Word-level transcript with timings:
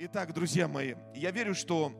Итак, 0.00 0.32
друзья 0.32 0.68
мои, 0.68 0.94
я 1.14 1.30
верю, 1.30 1.54
что 1.54 1.92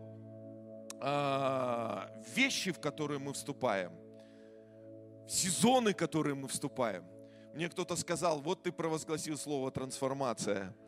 э, 1.01 2.21
вещи, 2.35 2.73
в 2.73 2.81
которые 2.81 3.19
мы 3.19 3.33
вступаем, 3.33 3.93
сезоны, 5.29 5.93
в 5.93 5.97
которые 5.97 6.35
мы 6.35 6.49
вступаем, 6.49 7.05
мне 7.55 7.69
кто-то 7.69 7.97
сказал, 7.97 8.41
вот 8.41 8.63
ты 8.63 8.73
провозгласил 8.73 9.37
слово 9.37 9.71
трансформация– 9.71 10.75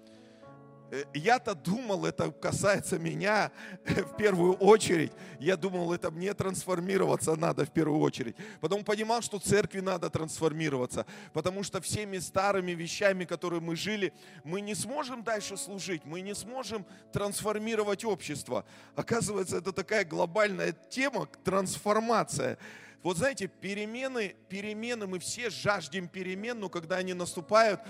я-то 1.14 1.54
думал, 1.54 2.04
это 2.06 2.30
касается 2.32 2.98
меня 2.98 3.52
в 3.84 4.16
первую 4.16 4.54
очередь. 4.54 5.12
Я 5.38 5.56
думал, 5.56 5.93
это 5.93 6.11
мне 6.11 6.34
трансформироваться 6.34 7.36
надо 7.36 7.64
в 7.64 7.70
первую 7.73 8.00
очередь. 8.00 8.36
Потом 8.61 8.84
понимал, 8.84 9.23
что 9.23 9.38
церкви 9.38 9.80
надо 9.80 10.11
трансформироваться. 10.11 11.06
Потому 11.32 11.62
что 11.62 11.80
всеми 11.80 12.18
старыми 12.18 12.73
вещами, 12.73 13.24
которые 13.24 13.60
мы 13.60 13.77
жили, 13.77 14.12
мы 14.45 14.60
не 14.60 14.74
сможем 14.74 15.23
дальше 15.23 15.56
служить. 15.56 16.05
Мы 16.05 16.20
не 16.20 16.34
сможем 16.34 16.84
трансформировать 17.12 18.04
общество. 18.04 18.65
Оказывается, 18.96 19.59
это 19.59 19.73
такая 19.73 20.04
глобальная 20.04 20.74
тема, 20.88 21.29
трансформация. 21.45 22.59
Вот 23.02 23.16
знаете, 23.16 23.46
перемены, 23.46 24.34
перемены, 24.48 25.07
мы 25.07 25.18
все 25.20 25.48
жаждем 25.48 26.09
перемен, 26.09 26.60
но 26.60 26.68
когда 26.68 26.96
они 26.96 27.15
наступают, 27.15 27.80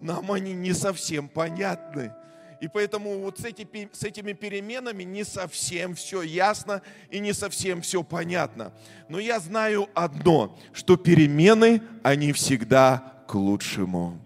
нам 0.00 0.32
они 0.32 0.54
не 0.54 0.72
совсем 0.72 1.28
понятны. 1.28 2.12
И 2.60 2.68
поэтому 2.68 3.18
вот 3.20 3.38
с, 3.38 3.44
эти, 3.44 3.66
с 3.92 4.02
этими 4.02 4.32
переменами 4.32 5.02
не 5.02 5.24
совсем 5.24 5.94
все 5.94 6.22
ясно 6.22 6.82
и 7.10 7.18
не 7.18 7.32
совсем 7.32 7.82
все 7.82 8.02
понятно. 8.02 8.72
Но 9.08 9.18
я 9.18 9.40
знаю 9.40 9.88
одно, 9.94 10.58
что 10.72 10.96
перемены, 10.96 11.82
они 12.02 12.32
всегда 12.32 13.24
к 13.28 13.34
лучшему. 13.34 14.18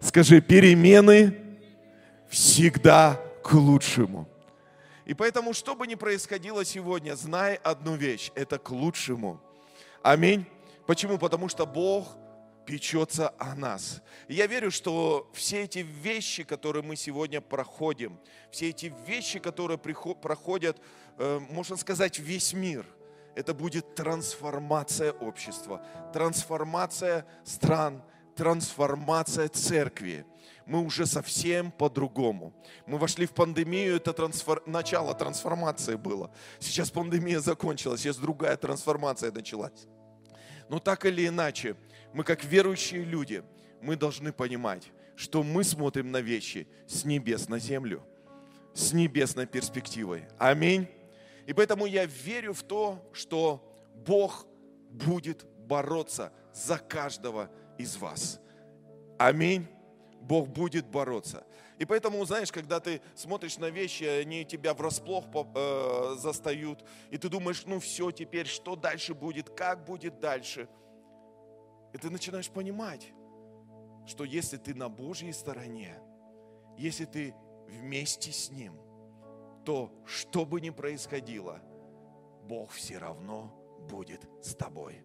Скажи, 0.00 0.40
перемены 0.40 1.38
всегда 2.28 3.20
к 3.42 3.52
лучшему. 3.54 4.28
И 5.06 5.14
поэтому, 5.14 5.52
что 5.52 5.74
бы 5.74 5.86
ни 5.86 5.94
происходило 5.94 6.64
сегодня, 6.64 7.14
знай 7.14 7.54
одну 7.56 7.94
вещь, 7.94 8.30
это 8.34 8.58
к 8.58 8.70
лучшему. 8.70 9.40
Аминь. 10.02 10.46
Почему? 10.86 11.18
Потому 11.18 11.48
что 11.48 11.66
Бог– 11.66 12.08
печется 12.66 13.34
о 13.38 13.54
нас. 13.54 14.02
И 14.28 14.34
я 14.34 14.46
верю, 14.46 14.70
что 14.70 15.30
все 15.32 15.64
эти 15.64 15.78
вещи, 15.78 16.44
которые 16.44 16.82
мы 16.82 16.96
сегодня 16.96 17.40
проходим, 17.40 18.18
все 18.50 18.70
эти 18.70 18.92
вещи, 19.06 19.38
которые 19.38 19.78
проходят, 19.78 20.80
э, 21.18 21.38
можно 21.50 21.76
сказать, 21.76 22.18
весь 22.18 22.52
мир, 22.52 22.86
это 23.34 23.54
будет 23.54 23.94
трансформация 23.94 25.12
общества, 25.12 25.84
трансформация 26.12 27.26
стран, 27.44 28.02
трансформация 28.36 29.48
церкви. 29.48 30.24
Мы 30.66 30.80
уже 30.80 31.06
совсем 31.06 31.70
по-другому. 31.70 32.54
Мы 32.86 32.98
вошли 32.98 33.26
в 33.26 33.32
пандемию, 33.32 33.96
это 33.96 34.12
трансфор... 34.12 34.62
начало 34.66 35.14
трансформации 35.14 35.96
было. 35.96 36.30
Сейчас 36.58 36.90
пандемия 36.90 37.40
закончилась, 37.40 38.00
сейчас 38.00 38.16
другая 38.16 38.56
трансформация 38.56 39.30
началась. 39.30 39.86
Но 40.68 40.78
так 40.78 41.04
или 41.04 41.26
иначе, 41.26 41.76
мы 42.14 42.22
как 42.22 42.44
верующие 42.44 43.02
люди, 43.02 43.42
мы 43.82 43.96
должны 43.96 44.32
понимать, 44.32 44.90
что 45.16 45.42
мы 45.42 45.64
смотрим 45.64 46.12
на 46.12 46.20
вещи 46.20 46.66
с 46.86 47.04
небес 47.04 47.48
на 47.48 47.58
землю, 47.58 48.02
с 48.72 48.92
небесной 48.92 49.46
перспективой. 49.46 50.24
Аминь. 50.38 50.86
И 51.46 51.52
поэтому 51.52 51.86
я 51.86 52.06
верю 52.06 52.54
в 52.54 52.62
то, 52.62 53.04
что 53.12 53.62
Бог 54.06 54.46
будет 54.90 55.44
бороться 55.66 56.32
за 56.52 56.78
каждого 56.78 57.50
из 57.78 57.96
вас. 57.96 58.40
Аминь. 59.18 59.66
Бог 60.20 60.48
будет 60.48 60.86
бороться. 60.86 61.44
И 61.78 61.84
поэтому, 61.84 62.24
знаешь, 62.24 62.52
когда 62.52 62.78
ты 62.78 63.02
смотришь 63.16 63.58
на 63.58 63.70
вещи, 63.70 64.04
они 64.04 64.44
тебя 64.44 64.72
врасплох 64.72 65.24
э, 65.34 66.14
застают, 66.16 66.84
и 67.10 67.18
ты 67.18 67.28
думаешь, 67.28 67.64
ну 67.66 67.80
все, 67.80 68.12
теперь 68.12 68.46
что 68.46 68.76
дальше 68.76 69.14
будет, 69.14 69.50
как 69.50 69.84
будет 69.84 70.20
дальше– 70.20 70.68
и 71.94 71.98
ты 71.98 72.10
начинаешь 72.10 72.50
понимать, 72.50 73.12
что 74.04 74.24
если 74.24 74.56
ты 74.56 74.74
на 74.74 74.88
Божьей 74.88 75.32
стороне, 75.32 75.96
если 76.76 77.04
ты 77.04 77.34
вместе 77.68 78.32
с 78.32 78.50
Ним, 78.50 78.74
то 79.64 79.90
что 80.04 80.44
бы 80.44 80.60
ни 80.60 80.70
происходило, 80.70 81.60
Бог 82.42 82.72
все 82.72 82.98
равно 82.98 83.54
будет 83.88 84.28
с 84.42 84.54
тобой. 84.54 85.04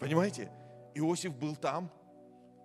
Понимаете? 0.00 0.50
Иосиф 0.94 1.36
был 1.36 1.56
там, 1.56 1.90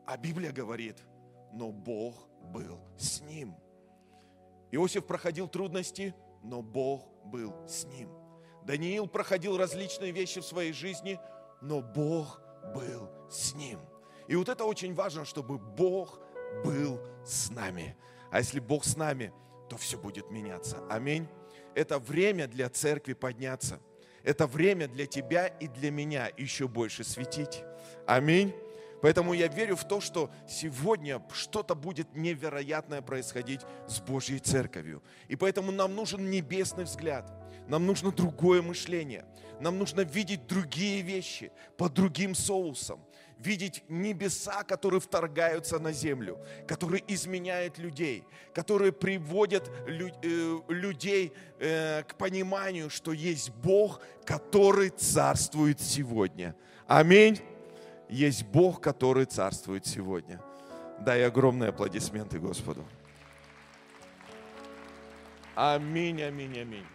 а 0.07 0.17
Библия 0.17 0.51
говорит, 0.51 1.03
но 1.51 1.71
Бог 1.71 2.27
был 2.53 2.79
с 2.97 3.21
ним. 3.21 3.55
Иосиф 4.71 5.05
проходил 5.05 5.47
трудности, 5.47 6.15
но 6.43 6.61
Бог 6.61 7.07
был 7.25 7.53
с 7.67 7.85
ним. 7.85 8.09
Даниил 8.63 9.07
проходил 9.07 9.57
различные 9.57 10.11
вещи 10.11 10.41
в 10.41 10.45
своей 10.45 10.73
жизни, 10.73 11.19
но 11.61 11.81
Бог 11.81 12.41
был 12.73 13.09
с 13.29 13.53
ним. 13.53 13.79
И 14.27 14.35
вот 14.35 14.49
это 14.49 14.63
очень 14.65 14.93
важно, 14.93 15.25
чтобы 15.25 15.57
Бог 15.57 16.19
был 16.63 16.99
с 17.25 17.49
нами. 17.49 17.95
А 18.31 18.39
если 18.39 18.59
Бог 18.59 18.85
с 18.85 18.95
нами, 18.95 19.33
то 19.69 19.77
все 19.77 19.97
будет 19.97 20.29
меняться. 20.31 20.77
Аминь. 20.89 21.27
Это 21.75 21.99
время 21.99 22.47
для 22.47 22.69
церкви 22.69 23.13
подняться. 23.13 23.79
Это 24.23 24.47
время 24.47 24.87
для 24.87 25.05
тебя 25.05 25.47
и 25.47 25.67
для 25.67 25.91
меня 25.91 26.29
еще 26.37 26.67
больше 26.67 27.03
светить. 27.03 27.63
Аминь. 28.05 28.53
Поэтому 29.01 29.33
я 29.33 29.47
верю 29.47 29.75
в 29.75 29.87
то, 29.87 30.01
что 30.01 30.29
сегодня 30.47 31.23
что-то 31.31 31.73
будет 31.73 32.15
невероятное 32.15 33.01
происходить 33.01 33.61
с 33.87 33.99
Божьей 34.01 34.39
церковью. 34.39 35.01
И 35.29 35.35
поэтому 35.35 35.71
нам 35.71 35.95
нужен 35.95 36.29
небесный 36.29 36.83
взгляд. 36.83 37.31
Нам 37.69 37.85
нужно 37.85 38.11
другое 38.11 38.61
мышление. 38.63 39.23
Нам 39.59 39.77
нужно 39.77 40.01
видеть 40.01 40.47
другие 40.47 41.01
вещи 41.01 41.51
под 41.77 41.93
другим 41.93 42.33
соусом. 42.33 42.99
Видеть 43.37 43.83
небеса, 43.87 44.63
которые 44.63 44.99
вторгаются 44.99 45.79
на 45.79 45.93
землю, 45.93 46.39
которые 46.67 47.01
изменяют 47.07 47.77
людей, 47.77 48.25
которые 48.53 48.91
приводят 48.91 49.69
э, 49.87 50.59
людей 50.67 51.31
э, 51.59 52.03
к 52.03 52.15
пониманию, 52.15 52.89
что 52.89 53.13
есть 53.13 53.51
Бог, 53.51 54.01
который 54.25 54.89
царствует 54.89 55.79
сегодня. 55.79 56.53
Аминь. 56.85 57.39
Есть 58.09 58.43
Бог, 58.43 58.81
который 58.81 59.25
царствует 59.25 59.85
сегодня. 59.85 60.41
Дай 60.99 61.23
огромные 61.23 61.69
аплодисменты 61.69 62.39
Господу. 62.39 62.83
Аминь, 65.55 66.21
аминь, 66.23 66.59
аминь. 66.59 66.85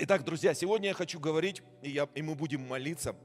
Итак, 0.00 0.22
друзья, 0.22 0.54
сегодня 0.54 0.90
я 0.90 0.94
хочу 0.94 1.18
говорить, 1.18 1.60
и, 1.82 1.90
я, 1.90 2.08
и 2.14 2.22
мы 2.22 2.36
будем 2.36 2.60
молиться. 2.60 3.16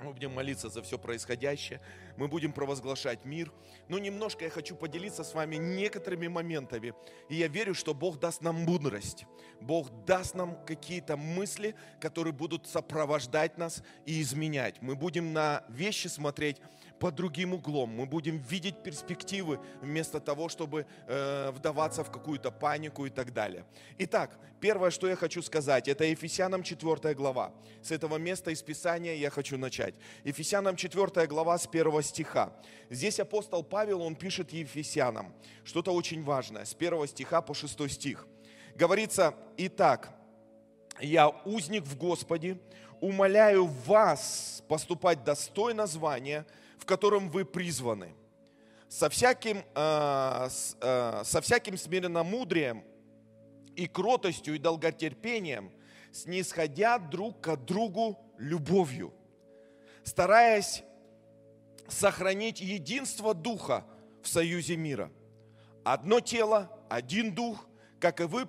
Мы 0.00 0.14
будем 0.14 0.32
молиться 0.32 0.70
за 0.70 0.80
все 0.80 0.96
происходящее, 0.98 1.82
мы 2.16 2.28
будем 2.28 2.52
провозглашать 2.52 3.26
мир. 3.26 3.52
Но 3.88 3.98
немножко 3.98 4.44
я 4.44 4.50
хочу 4.50 4.74
поделиться 4.74 5.22
с 5.22 5.34
вами 5.34 5.56
некоторыми 5.56 6.28
моментами. 6.28 6.94
И 7.28 7.34
я 7.34 7.48
верю, 7.48 7.74
что 7.74 7.92
Бог 7.92 8.18
даст 8.18 8.40
нам 8.40 8.54
мудрость. 8.56 9.26
Бог 9.60 9.90
даст 10.06 10.34
нам 10.34 10.56
какие-то 10.64 11.18
мысли, 11.18 11.74
которые 12.00 12.32
будут 12.32 12.66
сопровождать 12.66 13.58
нас 13.58 13.82
и 14.06 14.22
изменять. 14.22 14.80
Мы 14.80 14.94
будем 14.94 15.34
на 15.34 15.64
вещи 15.68 16.06
смотреть 16.06 16.56
под 16.98 17.14
другим 17.14 17.54
углом. 17.54 17.90
Мы 17.90 18.06
будем 18.06 18.38
видеть 18.38 18.82
перспективы 18.82 19.60
вместо 19.80 20.20
того, 20.20 20.48
чтобы 20.48 20.86
э, 21.06 21.50
вдаваться 21.50 22.02
в 22.02 22.10
какую-то 22.10 22.50
панику 22.50 23.06
и 23.06 23.10
так 23.10 23.32
далее. 23.32 23.64
Итак, 23.98 24.38
первое, 24.60 24.90
что 24.90 25.08
я 25.08 25.16
хочу 25.16 25.42
сказать, 25.42 25.88
это 25.88 26.04
Ефесянам 26.04 26.62
4 26.62 27.14
глава. 27.14 27.52
С 27.82 27.92
этого 27.92 28.18
места 28.18 28.50
из 28.50 28.62
Писания 28.62 29.14
я 29.14 29.30
хочу 29.30 29.56
начать. 29.58 29.94
Ефесянам 30.24 30.76
4 30.76 31.26
глава 31.26 31.58
с 31.58 31.66
1 31.66 32.02
стиха. 32.02 32.52
Здесь 32.90 33.20
апостол 33.20 33.62
Павел, 33.62 34.02
он 34.02 34.16
пишет 34.16 34.52
Ефесянам 34.52 35.34
что-то 35.64 35.92
очень 35.92 36.24
важное. 36.24 36.64
С 36.64 36.74
1 36.74 37.06
стиха 37.06 37.42
по 37.42 37.54
6 37.54 37.90
стих. 37.90 38.26
Говорится, 38.74 39.34
итак, 39.56 40.10
я 41.00 41.28
узник 41.28 41.84
в 41.84 41.96
Господе, 41.96 42.58
умоляю 43.00 43.66
вас 43.66 44.64
поступать 44.68 45.22
достойно 45.22 45.86
звания– 45.86 46.44
в 46.78 46.86
котором 46.86 47.28
вы 47.30 47.44
призваны. 47.44 48.14
Со 48.88 49.10
всяким, 49.10 49.64
э, 49.74 50.46
с, 50.50 50.76
э, 50.80 51.22
со 51.24 51.40
всяким 51.40 51.76
смиренномудрием 51.76 52.82
и 53.76 53.86
кротостью 53.86 54.54
и 54.54 54.58
долготерпением, 54.58 55.70
снисходя 56.10 56.98
друг 56.98 57.40
к 57.40 57.56
другу 57.56 58.18
любовью, 58.38 59.12
стараясь 60.04 60.82
сохранить 61.88 62.60
единство 62.60 63.34
Духа 63.34 63.84
в 64.22 64.28
союзе 64.28 64.76
мира. 64.76 65.10
Одно 65.84 66.20
тело, 66.20 66.70
один 66.88 67.34
Дух, 67.34 67.66
как 68.00 68.20
и 68.20 68.24
вы, 68.24 68.48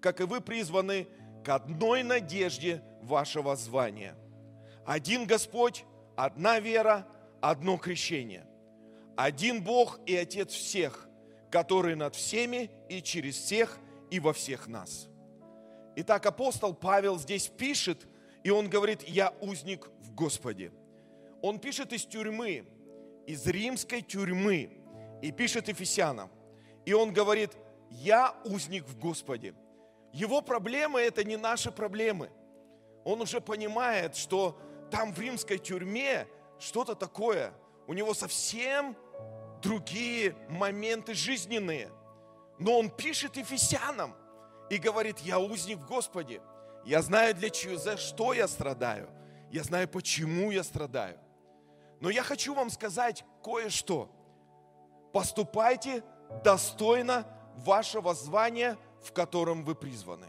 как 0.00 0.20
и 0.20 0.24
вы 0.24 0.40
призваны 0.40 1.06
к 1.44 1.48
одной 1.48 2.02
надежде 2.02 2.82
вашего 3.02 3.54
звания. 3.56 4.16
Один 4.84 5.26
Господь, 5.26 5.84
одна 6.16 6.60
вера, 6.60 7.06
одно 7.40 7.76
крещение. 7.76 8.46
Один 9.16 9.62
Бог 9.62 10.00
и 10.06 10.14
Отец 10.16 10.52
всех, 10.52 11.08
который 11.50 11.94
над 11.94 12.14
всеми 12.14 12.70
и 12.88 13.00
через 13.00 13.36
всех 13.36 13.78
и 14.10 14.20
во 14.20 14.32
всех 14.32 14.66
нас. 14.68 15.08
Итак, 15.96 16.26
апостол 16.26 16.74
Павел 16.74 17.18
здесь 17.18 17.48
пишет, 17.48 18.06
и 18.44 18.50
он 18.50 18.68
говорит, 18.68 19.02
я 19.02 19.32
узник 19.40 19.88
в 20.00 20.14
Господе. 20.14 20.72
Он 21.40 21.58
пишет 21.58 21.92
из 21.92 22.04
тюрьмы, 22.04 22.66
из 23.26 23.46
римской 23.46 24.02
тюрьмы, 24.02 24.70
и 25.22 25.32
пишет 25.32 25.68
Ефесянам. 25.68 26.30
И 26.84 26.92
он 26.92 27.12
говорит, 27.12 27.52
я 27.90 28.34
узник 28.44 28.84
в 28.84 28.98
Господе. 28.98 29.54
Его 30.12 30.42
проблемы– 30.42 31.00
это 31.00 31.24
не 31.24 31.36
наши 31.36 31.70
проблемы. 31.70 32.30
Он 33.04 33.20
уже 33.20 33.40
понимает, 33.40 34.16
что 34.16 34.58
там 34.90 35.12
в 35.12 35.20
римской 35.20 35.58
тюрьме 35.58 36.26
что-то 36.58 36.94
такое. 36.94 37.52
У 37.86 37.92
него 37.92 38.14
совсем 38.14 38.96
другие 39.62 40.36
моменты 40.48 41.14
жизненные. 41.14 41.90
Но 42.58 42.78
он 42.78 42.90
пишет 42.90 43.36
Ефесянам 43.36 44.14
и 44.70 44.78
говорит, 44.78 45.18
я 45.20 45.38
узник 45.38 45.78
в 45.78 45.86
Господе. 45.86 46.40
Я 46.84 47.02
знаю, 47.02 47.34
для 47.34 47.50
чего, 47.50 47.76
за 47.76 47.96
что 47.96 48.32
я 48.32 48.48
страдаю. 48.48 49.08
Я 49.50 49.62
знаю, 49.62 49.88
почему 49.88 50.50
я 50.50 50.62
страдаю. 50.62 51.18
Но 52.00 52.10
я 52.10 52.22
хочу 52.22 52.54
вам 52.54 52.70
сказать 52.70 53.24
кое-что. 53.42 54.10
Поступайте 55.12 56.04
достойно 56.44 57.26
вашего 57.56 58.14
звания, 58.14 58.76
в 59.02 59.12
котором 59.12 59.64
вы 59.64 59.74
призваны. 59.74 60.26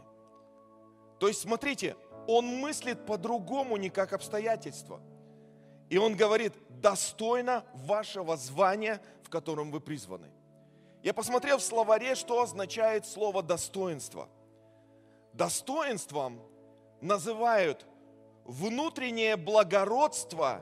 То 1.18 1.28
есть, 1.28 1.40
смотрите, 1.42 1.96
он 2.26 2.46
мыслит 2.46 3.06
по-другому, 3.06 3.76
не 3.76 3.90
как 3.90 4.12
обстоятельства. 4.12 5.00
И 5.88 5.98
он 5.98 6.16
говорит, 6.16 6.52
достойно 6.68 7.64
вашего 7.74 8.36
звания, 8.36 9.00
в 9.22 9.30
котором 9.30 9.70
вы 9.70 9.80
призваны. 9.80 10.30
Я 11.02 11.14
посмотрел 11.14 11.58
в 11.58 11.62
словаре, 11.62 12.14
что 12.14 12.42
означает 12.42 13.06
слово 13.06 13.42
достоинство. 13.42 14.28
Достоинством 15.32 16.40
называют 17.00 17.86
внутреннее 18.44 19.36
благородство 19.36 20.60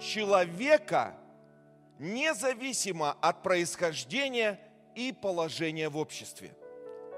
человека, 0.00 1.16
независимо 1.98 3.12
от 3.20 3.42
происхождения 3.42 4.60
и 4.94 5.12
положения 5.12 5.88
в 5.88 5.96
обществе. 5.96 6.54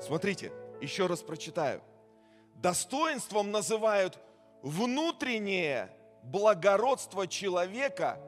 Смотрите, 0.00 0.52
еще 0.80 1.06
раз 1.06 1.22
прочитаю. 1.22 1.82
Достоинством 2.56 3.50
называют 3.50 4.18
внутреннее 4.62 5.90
благородство 6.24 7.26
человека, 7.26 8.18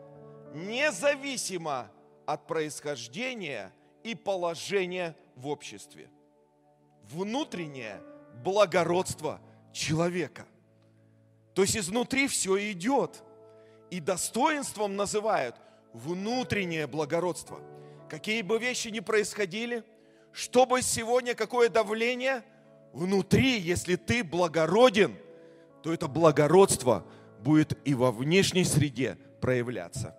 независимо 0.55 1.91
от 2.27 2.47
происхождения 2.47 3.73
и 4.03 4.15
положения 4.15 5.17
в 5.35 5.49
обществе. 5.49 6.11
Внутреннее 7.03 8.01
благородство 8.43 9.41
человека. 9.73 10.47
То 11.55 11.63
есть 11.63 11.77
изнутри 11.77 12.29
все 12.29 12.71
идет. 12.73 13.23
И 13.91 14.01
достоинством 14.01 14.97
называют 14.97 15.57
внутреннее 15.93 16.87
благородство. 16.87 17.61
Какие 18.09 18.43
бы 18.43 18.59
вещи 18.59 18.89
ни 18.89 19.01
происходили, 19.01 19.85
чтобы 20.33 20.83
сегодня 20.83 21.35
какое 21.35 21.69
давление 21.69 22.45
внутри, 22.93 23.59
если 23.59 23.97
ты 23.97 24.23
благороден, 24.23 25.17
то 25.83 25.93
это 25.93 26.09
благородство 26.09 27.07
будет 27.47 27.79
и 27.87 27.95
во 27.95 28.11
внешней 28.11 28.65
среде 28.65 29.17
проявляться. 29.41 30.17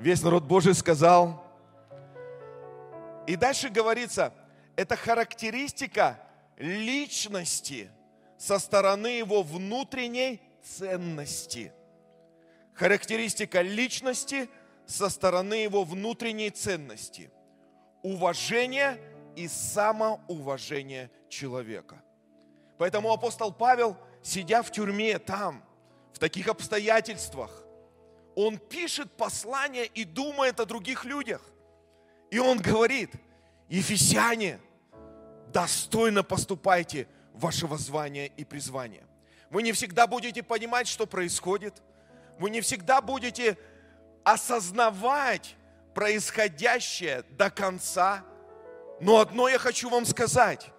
Весь 0.00 0.20
народ 0.22 0.42
Божий 0.42 0.74
сказал. 0.74 1.44
И 3.28 3.36
дальше 3.36 3.68
говорится, 3.68 4.32
это 4.74 4.96
характеристика 4.96 6.18
личности 6.56 7.88
со 8.36 8.58
стороны 8.58 9.06
его 9.06 9.44
внутренней 9.44 10.40
ценности. 10.60 11.72
Характеристика 12.74 13.60
личности 13.60 14.48
со 14.86 15.08
стороны 15.08 15.54
его 15.54 15.84
внутренней 15.84 16.50
ценности. 16.50 17.30
Уважение 18.02 18.98
и 19.36 19.46
самоуважение 19.46 21.12
человека. 21.28 22.02
Поэтому 22.76 23.12
апостол 23.12 23.52
Павел, 23.52 23.96
сидя 24.20 24.64
в 24.64 24.72
тюрьме 24.72 25.20
там, 25.20 25.62
в 26.12 26.18
таких 26.18 26.48
обстоятельствах, 26.48 27.64
он 28.34 28.58
пишет 28.58 29.10
послание 29.12 29.86
и 29.86 30.04
думает 30.04 30.60
о 30.60 30.66
других 30.66 31.04
людях. 31.04 31.42
И 32.30 32.38
он 32.38 32.58
говорит, 32.58 33.10
Ефесяне, 33.68 34.60
достойно 35.52 36.22
поступайте 36.22 37.08
вашего 37.34 37.76
звания 37.76 38.26
и 38.26 38.44
призвания. 38.44 39.04
Вы 39.50 39.62
не 39.62 39.72
всегда 39.72 40.06
будете 40.06 40.42
понимать, 40.42 40.86
что 40.86 41.06
происходит. 41.06 41.82
Вы 42.38 42.50
не 42.50 42.60
всегда 42.60 43.00
будете 43.00 43.58
осознавать 44.24 45.56
происходящее 45.94 47.24
до 47.30 47.50
конца. 47.50 48.24
Но 49.00 49.18
одно 49.18 49.48
я 49.48 49.58
хочу 49.58 49.90
вам 49.90 50.06
сказать. 50.06 50.70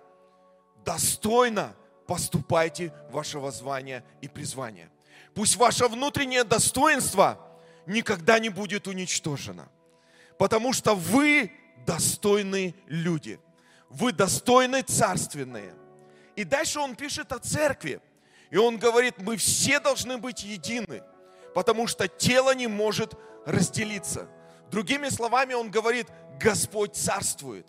Достойно 0.86 1.76
поступайте 2.08 2.94
вашего 3.10 3.52
звания 3.52 4.04
и 4.22 4.28
призвания. 4.28 4.90
Пусть 5.34 5.56
ваше 5.56 5.88
внутреннее 5.88 6.44
достоинство 6.44 7.40
никогда 7.86 8.40
не 8.40 8.50
будет 8.50 8.88
уничтожено. 8.88 9.70
Потому 10.38 10.74
что 10.74 10.96
вы 10.96 11.52
достойные 11.86 12.74
люди. 12.88 13.40
Вы 13.90 14.12
достойны 14.12 14.82
царственные. 14.82 15.74
И 16.36 16.44
дальше 16.44 16.80
он 16.80 16.96
пишет 16.96 17.32
о 17.32 17.40
церкви. 17.40 18.02
И 18.50 18.58
он 18.58 18.78
говорит, 18.78 19.18
мы 19.20 19.38
все 19.38 19.80
должны 19.80 20.18
быть 20.18 20.44
едины, 20.44 21.04
потому 21.56 21.88
что 21.88 22.08
тело 22.08 22.54
не 22.54 22.68
может 22.68 23.14
разделиться. 23.46 24.28
Другими 24.70 25.10
словами, 25.10 25.54
он 25.54 25.72
говорит, 25.72 26.08
Господь 26.40 26.96
царствует. 26.96 27.66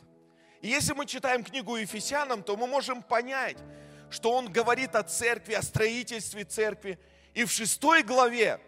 И 0.60 0.68
если 0.68 0.92
мы 0.92 1.06
читаем 1.06 1.44
книгу 1.44 1.76
Ефесянам, 1.76 2.42
то 2.42 2.56
мы 2.56 2.66
можем 2.66 3.02
понять, 3.02 3.58
что 4.10 4.32
он 4.32 4.52
говорит 4.52 4.94
о 4.96 5.02
церкви, 5.02 5.54
о 5.54 5.62
строительстве 5.62 6.44
церкви. 6.44 6.98
И 7.34 7.44
в 7.44 7.50
шестой 7.50 8.02
главе 8.02 8.60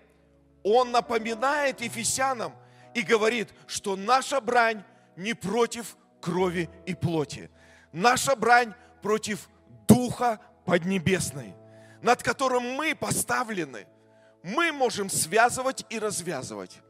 он 0.63 0.91
напоминает 0.91 1.81
Ефесянам 1.81 2.55
и 2.95 3.03
говорит, 3.03 3.51
что 3.67 3.97
наша 3.97 4.41
брань 4.41 4.83
не 5.17 5.35
против 5.35 5.97
крови 6.21 6.71
и 6.87 6.95
плоти. 6.95 7.51
Наша 7.93 8.35
брань 8.35 8.75
против 9.03 9.49
Духа 9.87 10.41
Поднебесной, 10.65 11.55
над 12.01 12.23
которым 12.23 12.75
мы 12.75 12.95
поставлены. 12.95 13.87
Мы 14.43 14.73
можем 14.73 15.11
связывать 15.11 15.85
и 15.91 15.99
развязывать. 15.99 16.81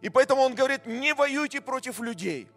И 0.00 0.08
поэтому 0.08 0.42
он 0.42 0.54
говорит, 0.54 0.86
не 0.86 1.14
воюйте 1.14 1.60
против 1.60 2.00
людей. 2.00 2.48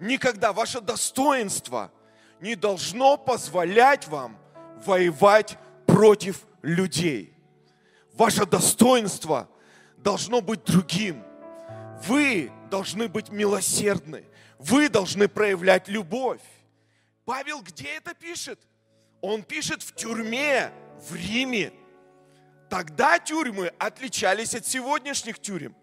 Никогда 0.00 0.52
ваше 0.52 0.80
достоинство 0.80 1.92
не 2.40 2.54
должно 2.54 3.16
позволять 3.16 4.08
вам 4.08 4.38
воевать 4.84 5.56
против 5.86 6.44
людей. 6.62 7.35
Ваше 8.16 8.46
достоинство 8.46 9.48
должно 9.98 10.40
быть 10.40 10.64
другим. 10.64 11.22
Вы 12.06 12.50
должны 12.70 13.08
быть 13.08 13.28
милосердны. 13.28 14.24
Вы 14.58 14.88
должны 14.88 15.28
проявлять 15.28 15.88
любовь. 15.88 16.40
Павел 17.26 17.60
где 17.60 17.96
это 17.96 18.14
пишет? 18.14 18.58
Он 19.20 19.42
пишет 19.42 19.82
в 19.82 19.94
тюрьме, 19.94 20.72
в 21.08 21.14
Риме. 21.14 21.72
Тогда 22.70 23.18
тюрьмы 23.18 23.72
отличались 23.78 24.54
от 24.54 24.66
сегодняшних 24.66 25.38
тюрем. 25.38 25.74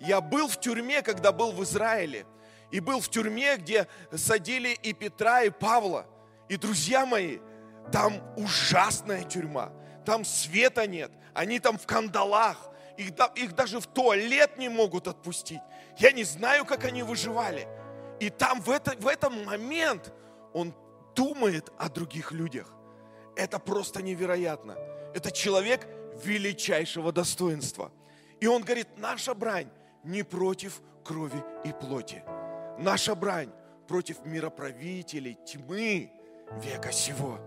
Я 0.00 0.20
был 0.20 0.48
в 0.48 0.60
тюрьме, 0.60 1.02
когда 1.02 1.32
был 1.32 1.52
в 1.52 1.62
Израиле. 1.64 2.24
И 2.70 2.78
был 2.78 3.00
в 3.00 3.08
тюрьме, 3.08 3.56
где 3.56 3.88
садили 4.14 4.78
и 4.82 4.92
Петра, 4.92 5.42
и 5.42 5.50
Павла. 5.50 6.06
И, 6.48 6.56
друзья 6.56 7.04
мои, 7.04 7.38
там 7.90 8.22
ужасная 8.36 9.24
тюрьма. 9.24 9.72
Там 10.04 10.24
света 10.24 10.86
нет. 10.86 11.10
Они 11.34 11.58
там 11.58 11.78
в 11.78 11.86
кандалах. 11.86 12.70
Их, 12.96 13.12
их 13.36 13.54
даже 13.54 13.80
в 13.80 13.86
туалет 13.86 14.58
не 14.58 14.68
могут 14.68 15.08
отпустить. 15.08 15.60
Я 15.96 16.12
не 16.12 16.24
знаю, 16.24 16.64
как 16.64 16.84
они 16.84 17.02
выживали. 17.02 17.66
И 18.20 18.28
там 18.30 18.60
в, 18.60 18.70
это, 18.70 18.94
в 18.98 19.06
этот 19.06 19.32
момент 19.46 20.12
он 20.52 20.74
думает 21.14 21.70
о 21.78 21.88
других 21.88 22.32
людях. 22.32 22.72
Это 23.36 23.58
просто 23.58 24.02
невероятно. 24.02 24.76
Это 25.14 25.30
человек 25.30 25.86
величайшего 26.24 27.12
достоинства. 27.12 27.90
И 28.40 28.46
он 28.46 28.62
говорит, 28.62 28.88
наша 28.96 29.34
брань 29.34 29.70
не 30.04 30.22
против 30.22 30.80
крови 31.04 31.42
и 31.64 31.72
плоти. 31.72 32.22
Наша 32.78 33.14
брань 33.14 33.50
против 33.88 34.24
мироправителей 34.24 35.38
тьмы 35.46 36.12
века 36.62 36.92
сего, 36.92 37.38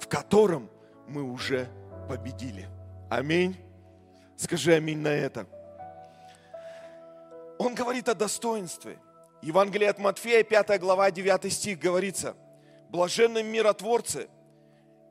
в 0.00 0.08
котором 0.08 0.70
мы 1.08 1.22
уже 1.22 1.68
победили. 2.08 2.68
Аминь. 3.14 3.56
Скажи 4.36 4.74
аминь 4.74 4.98
на 4.98 5.06
это. 5.06 5.46
Он 7.58 7.72
говорит 7.76 8.08
о 8.08 8.14
достоинстве. 8.14 8.98
Евангелие 9.40 9.88
от 9.90 10.00
Матфея, 10.00 10.42
5 10.42 10.80
глава, 10.80 11.12
9 11.12 11.52
стих 11.52 11.78
говорится, 11.78 12.34
«Блаженны 12.88 13.44
миротворцы, 13.44 14.28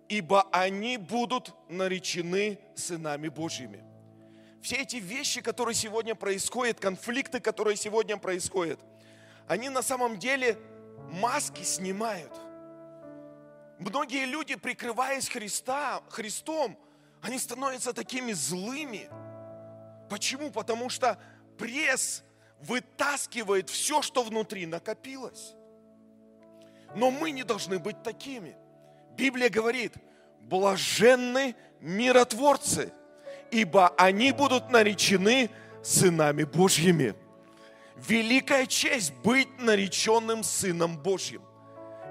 ибо 0.10 0.42
они 0.52 0.98
будут 0.98 1.54
наречены 1.70 2.60
сынами 2.76 3.30
Божьими». 3.30 3.82
Все 4.62 4.82
эти 4.82 4.98
вещи, 4.98 5.40
которые 5.40 5.74
сегодня 5.74 6.14
происходят, 6.14 6.82
конфликты, 6.82 7.40
которые 7.40 7.78
сегодня 7.78 8.18
происходят, 8.18 8.82
они 9.48 9.70
на 9.70 9.82
самом 9.82 10.20
деле 10.20 10.58
маски 11.10 11.64
снимают. 11.64 12.34
Многие 13.80 14.26
люди, 14.26 14.56
прикрываясь 14.56 15.30
Христа, 15.30 16.02
Христом, 16.10 16.78
они 17.24 17.40
становятся 17.40 17.94
такими 17.94 18.34
злыми. 18.34 19.10
Почему? 20.10 20.52
Потому 20.52 20.90
что 20.90 21.18
пресс 21.58 22.22
вытаскивает 22.60 23.70
все, 23.70 24.02
что 24.02 24.24
внутри 24.24 24.66
накопилось. 24.66 25.54
Но 26.96 27.12
мы 27.12 27.32
не 27.32 27.44
должны 27.44 27.80
быть 27.80 28.04
такими. 28.04 28.58
Библия 29.16 29.50
говорит, 29.50 29.94
блаженны 30.42 31.56
миротворцы, 31.80 32.92
ибо 33.52 33.88
они 33.98 34.34
будут 34.34 34.70
наречены 34.70 35.50
сынами 35.82 36.44
Божьими. 36.44 37.16
Великая 37.96 38.66
честь 38.66 39.14
быть 39.24 39.48
нареченным 39.60 40.44
Сыном 40.44 40.98
Божьим. 40.98 41.42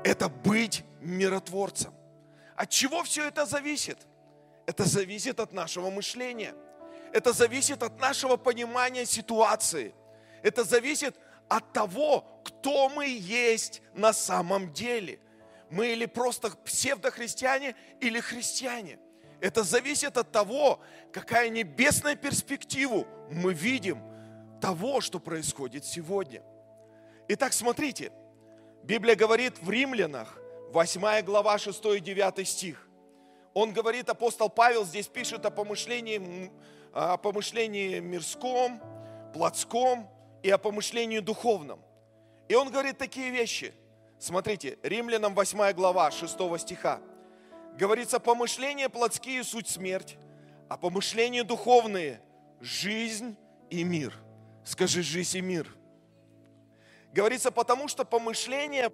Это 0.05 0.31
быть 0.31 0.85
миротворцем. 1.03 1.93
От 2.57 2.71
чего 2.71 3.03
все 3.03 3.29
это 3.29 3.45
зависит? 3.45 3.99
Это 4.67 4.85
зависит 4.85 5.41
от 5.41 5.53
нашего 5.53 5.91
мышления. 5.91 6.55
Это 7.13 7.33
зависит 7.33 7.83
от 7.83 8.01
нашего 8.01 8.37
понимания 8.37 9.05
ситуации. 9.05 9.95
Это 10.43 10.65
зависит 10.65 11.17
от 11.49 11.73
того, 11.73 12.25
кто 12.45 12.89
мы 12.89 13.07
есть 13.09 13.83
на 13.95 14.13
самом 14.13 14.73
деле. 14.73 15.21
Мы 15.71 15.89
или 15.93 16.07
просто 16.07 16.51
псевдохристиане, 16.51 17.75
или 18.01 18.21
христиане. 18.21 18.99
Это 19.41 19.63
зависит 19.65 20.17
от 20.17 20.31
того, 20.31 20.81
какая 21.13 21.49
небесная 21.49 22.15
перспективу 22.15 23.07
мы 23.31 23.53
видим 23.53 24.01
того, 24.61 25.01
что 25.01 25.19
происходит 25.19 25.85
сегодня. 25.85 26.43
Итак, 27.29 27.53
смотрите, 27.53 28.13
Библия 28.85 29.17
говорит 29.17 29.59
в 29.61 29.69
Римлянах, 29.69 30.39
8 30.73 31.23
глава, 31.23 31.59
6 31.59 31.85
и 31.97 32.01
9 32.01 32.49
стих. 32.49 32.89
Он 33.55 33.73
говорит, 33.73 34.09
апостол 34.09 34.49
Павел 34.49 34.85
здесь 34.85 35.09
пишет 35.09 35.45
о 35.45 35.51
помышлении, 35.51 36.51
о 36.93 37.17
помышлении 37.17 38.01
мирском, 38.01 38.81
плотском 39.35 40.09
и 40.43 40.51
о 40.51 40.59
помышлении 40.59 41.19
духовном. 41.19 41.81
И 42.49 42.55
он 42.55 42.71
говорит 42.71 42.99
такие 42.99 43.31
вещи. 43.31 43.75
Смотрите, 44.19 44.79
Римлянам 44.83 45.35
8 45.35 45.73
глава 45.73 46.11
6 46.11 46.37
стиха. 46.59 47.01
Говорится, 47.77 48.21
помышления 48.21 48.89
плотские– 48.89 49.43
суть 49.45 49.69
смерть, 49.69 50.17
а 50.69 50.77
помышления 50.77 51.45
духовные– 51.45 52.21
жизнь 52.61 53.37
и 53.71 53.83
мир. 53.83 54.15
Скажи, 54.65 55.03
жизнь 55.03 55.39
и 55.39 55.41
мир. 55.41 55.75
Говорится, 57.13 57.51
потому 57.51 57.89
что 57.89 58.05
помышления 58.05 58.93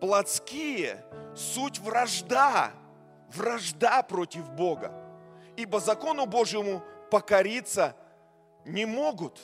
плотские– 0.00 1.04
суть 1.36 1.78
вражда, 1.78 2.72
вражда 3.34 4.02
против 4.02 4.50
Бога. 4.50 4.92
Ибо 5.56 5.80
закону 5.80 6.26
Божьему 6.26 6.82
покориться 7.10 7.96
не 8.64 8.86
могут. 8.86 9.40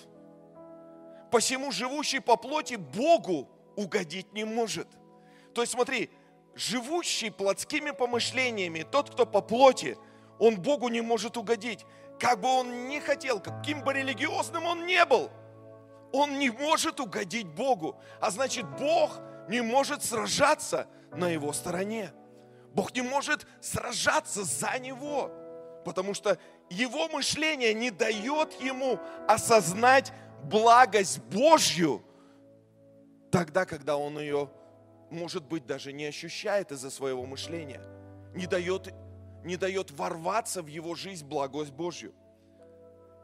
Посему 1.31 1.73
живущий 1.73 2.21
по 2.21 2.37
плоти 2.37 2.75
Богу 2.75 3.49
угодить 3.77 4.33
не 4.33 4.45
может. 4.45 4.89
То 5.55 5.61
есть 5.63 5.73
смотри, 5.73 6.11
живущий 6.55 7.31
плотскими 7.31 7.91
помышлениями, 7.91 8.83
тот, 8.91 9.11
кто 9.11 9.27
по 9.27 9.41
плоти, 9.41 9.99
он 10.39 10.61
Богу 10.61 10.89
не 10.89 11.01
может 11.01 11.37
угодить. 11.37 11.85
Как 12.19 12.41
бы 12.41 12.49
он 12.49 12.89
ни 12.89 12.99
хотел, 12.99 13.41
каким 13.41 13.83
бы 13.83 13.93
религиозным 13.93 14.65
он 14.65 14.87
не 14.87 15.05
был, 15.05 15.31
он 16.13 16.39
не 16.39 16.51
может 16.51 17.01
угодить 17.01 17.47
Богу. 17.47 17.97
А 18.21 18.31
значит, 18.31 18.67
Бог 18.79 19.19
не 19.49 19.61
может 19.61 20.03
сражаться 20.03 20.89
на 21.13 21.29
его 21.29 21.53
стороне. 21.53 22.13
Бог 22.77 22.95
не 22.95 23.01
может 23.01 23.47
сражаться 23.63 24.45
за 24.45 24.79
него, 24.79 25.33
потому 25.83 26.13
что 26.13 26.39
его 26.69 27.09
мышление 27.09 27.73
не 27.73 27.91
дает 27.91 28.53
ему 28.61 29.01
осознать 29.27 30.13
благость 30.43 31.21
Божью 31.21 32.05
тогда, 33.31 33.65
когда 33.65 33.97
он 33.97 34.19
ее, 34.19 34.51
может 35.11 35.45
быть, 35.45 35.65
даже 35.65 35.95
не 35.95 36.05
ощущает 36.05 36.71
из-за 36.71 36.91
своего 36.91 37.25
мышления, 37.25 37.81
не 38.35 38.47
дает, 38.47 38.93
не 39.43 39.57
дает 39.57 39.91
ворваться 39.93 40.61
в 40.61 40.67
его 40.67 40.95
жизнь 40.95 41.27
благость 41.27 41.73
Божью. 41.73 42.13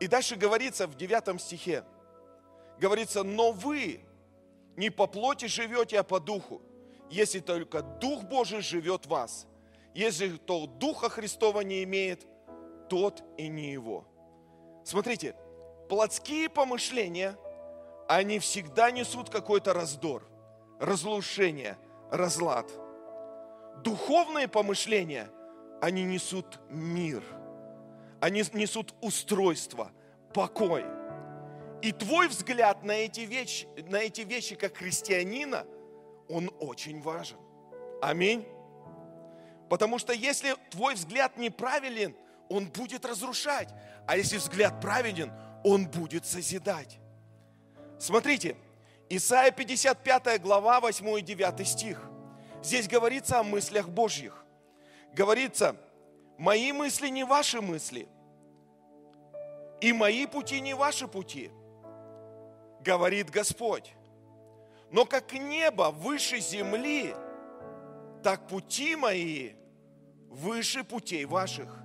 И 0.00 0.06
дальше 0.06 0.36
говорится 0.36 0.86
в 0.86 0.96
9 0.96 1.38
стихе, 1.38 1.84
говорится, 2.80 3.22
но 3.22 3.52
вы 3.52 4.00
не 4.76 4.88
по 4.88 5.06
плоти 5.06 5.44
живете, 5.44 6.00
а 6.00 6.04
по 6.04 6.20
духу 6.20 6.62
если 7.12 7.40
только 7.40 7.82
Дух 7.82 8.24
Божий 8.24 8.62
живет 8.62 9.04
в 9.04 9.10
вас. 9.10 9.46
Если 9.94 10.28
кто 10.36 10.66
Духа 10.66 11.10
Христова 11.10 11.60
не 11.60 11.84
имеет, 11.84 12.26
тот 12.88 13.22
и 13.36 13.48
не 13.48 13.70
его. 13.70 14.06
Смотрите, 14.84 15.36
плотские 15.90 16.48
помышления, 16.48 17.36
они 18.08 18.38
всегда 18.38 18.90
несут 18.90 19.28
какой-то 19.28 19.74
раздор, 19.74 20.26
разрушение, 20.80 21.76
разлад. 22.10 22.70
Духовные 23.84 24.48
помышления, 24.48 25.28
они 25.82 26.04
несут 26.04 26.60
мир, 26.70 27.22
они 28.20 28.42
несут 28.54 28.94
устройство, 29.02 29.92
покой. 30.32 30.84
И 31.82 31.92
твой 31.92 32.28
взгляд 32.28 32.84
на 32.84 32.92
эти 32.92 33.20
вещи, 33.20 33.68
на 33.90 33.96
эти 33.96 34.22
вещи 34.22 34.54
как 34.54 34.78
христианина– 34.78 35.66
он 36.32 36.50
очень 36.60 37.00
важен. 37.02 37.36
Аминь. 38.00 38.46
Потому 39.68 39.98
что 39.98 40.12
если 40.12 40.56
твой 40.70 40.94
взгляд 40.94 41.36
неправилен, 41.36 42.14
он 42.48 42.66
будет 42.66 43.04
разрушать. 43.04 43.68
А 44.06 44.16
если 44.16 44.38
взгляд 44.38 44.80
праведен, 44.80 45.30
он 45.62 45.86
будет 45.86 46.26
созидать. 46.26 46.98
Смотрите, 47.98 48.56
Исайя 49.08 49.50
55 49.50 50.40
глава, 50.40 50.80
8 50.80 51.18
и 51.18 51.22
9 51.22 51.68
стих. 51.68 52.00
Здесь 52.62 52.88
говорится 52.88 53.40
о 53.40 53.42
мыслях 53.42 53.88
Божьих. 53.88 54.44
Говорится, 55.12 55.76
мои 56.38 56.72
мысли 56.72 57.08
не 57.08 57.24
ваши 57.24 57.60
мысли, 57.60 58.08
и 59.80 59.92
мои 59.92 60.26
пути 60.26 60.60
не 60.60 60.74
ваши 60.74 61.06
пути, 61.06 61.50
говорит 62.80 63.30
Господь. 63.30 63.92
Но 64.92 65.06
как 65.06 65.32
небо 65.32 65.90
выше 65.90 66.38
земли, 66.38 67.14
так 68.22 68.46
пути 68.46 68.94
мои 68.94 69.54
выше 70.28 70.84
путей 70.84 71.24
ваших, 71.24 71.78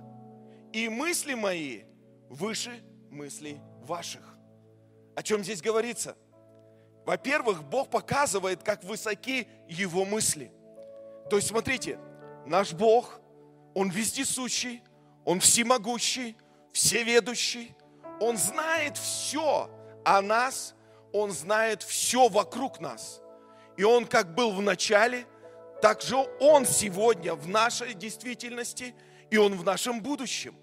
и 0.74 0.90
мысли 0.90 1.32
мои 1.32 1.84
выше 2.28 2.82
мыслей 3.10 3.60
ваших. 3.80 4.22
О 5.16 5.22
чем 5.22 5.42
здесь 5.42 5.62
говорится? 5.62 6.16
Во-первых, 7.06 7.64
Бог 7.64 7.88
показывает, 7.88 8.62
как 8.62 8.84
высоки 8.84 9.48
Его 9.66 10.04
мысли. 10.04 10.52
То 11.30 11.36
есть, 11.36 11.48
смотрите, 11.48 11.98
наш 12.44 12.74
Бог, 12.74 13.20
Он 13.74 13.88
вездесущий, 13.88 14.82
Он 15.24 15.40
всемогущий, 15.40 16.36
всеведущий, 16.72 17.74
Он 18.20 18.36
знает 18.36 18.98
все 18.98 19.70
о 20.04 20.20
нас 20.20 20.74
он 21.12 21.30
знает 21.32 21.82
все 21.82 22.28
вокруг 22.28 22.80
нас. 22.80 23.20
И 23.76 23.84
Он 23.84 24.06
как 24.06 24.34
был 24.34 24.52
в 24.52 24.60
начале, 24.60 25.24
так 25.80 26.02
же 26.02 26.16
Он 26.40 26.66
сегодня 26.66 27.34
в 27.34 27.48
нашей 27.48 27.94
действительности, 27.94 28.94
и 29.30 29.36
Он 29.36 29.54
в 29.54 29.64
нашем 29.64 30.02
будущем. 30.02 30.56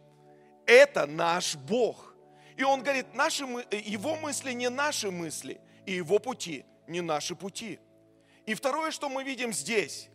Это 0.65 1.05
наш 1.05 1.55
Бог. 1.55 2.13
И 2.57 2.63
Он 2.63 2.83
говорит, 2.83 3.13
наши, 3.13 3.43
Его 3.71 4.15
мысли 4.17 4.51
не 4.51 4.69
наши 4.69 5.11
мысли, 5.11 5.61
и 5.85 5.93
Его 5.93 6.19
пути 6.19 6.65
не 6.87 7.01
наши 7.01 7.35
пути. 7.35 7.79
И 8.45 8.53
второе, 8.53 8.91
что 8.91 9.09
мы 9.09 9.23
видим 9.23 9.53
здесь, 9.53 10.09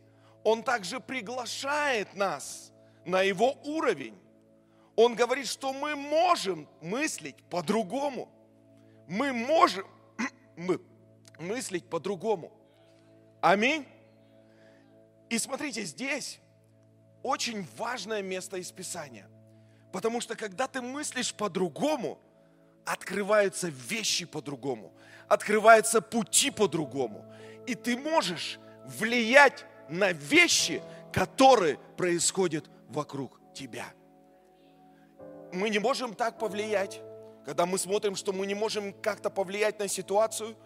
Он 0.45 0.63
также 0.63 1.01
приглашает 1.01 2.15
нас 2.15 2.71
на 3.07 3.23
Его 3.23 3.55
уровень. 3.65 4.19
Он 4.95 5.15
говорит, 5.15 5.49
что 5.49 5.73
мы 5.73 5.97
можем 5.97 6.69
мыслить 6.83 7.37
по-другому. 7.49 8.29
Мы 9.09 9.33
можем 9.33 9.87
мы, 10.57 10.81
мыслить 11.39 11.89
по-другому. 11.89 12.53
Аминь. 13.41 13.87
И 15.29 15.39
смотрите, 15.39 15.85
здесь 15.85 16.41
очень 17.23 17.67
важное 17.77 18.23
место 18.23 18.57
из 18.57 18.71
Писания. 18.73 19.29
Потому 19.93 20.21
что 20.21 20.37
когда 20.37 20.67
ты 20.67 20.81
мыслишь 20.81 21.35
по-другому, 21.35 22.19
открываются 22.85 23.69
вещи 23.69 24.25
по-другому, 24.25 24.93
открываются 25.29 26.01
пути 26.01 26.51
по-другому. 26.51 27.25
И 27.67 27.75
ты 27.75 27.97
можешь 27.97 28.59
влиять 28.87 29.65
на 29.89 30.13
вещи, 30.13 30.83
которые 31.13 31.79
происходят 31.97 32.71
вокруг 32.89 33.41
тебя. 33.55 33.87
Мы 35.53 35.71
не 35.71 35.79
можем 35.79 36.15
так 36.15 36.39
повлиять. 36.39 37.01
Когда 37.45 37.67
мы 37.67 37.79
смотрим, 37.79 38.17
что 38.17 38.33
мы 38.33 38.47
не 38.47 38.55
можем 38.55 38.93
как-то 38.93 39.31
повлиять 39.31 39.79
на 39.79 39.89
ситуацию, 39.89 40.57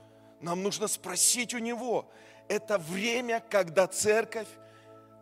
нам 0.40 0.62
нужно 0.62 0.88
спросить 0.88 1.54
у 1.54 1.58
Него. 1.58 2.10
Это 2.48 2.78
время, 2.78 3.42
когда 3.48 3.86
церковь, 3.86 4.48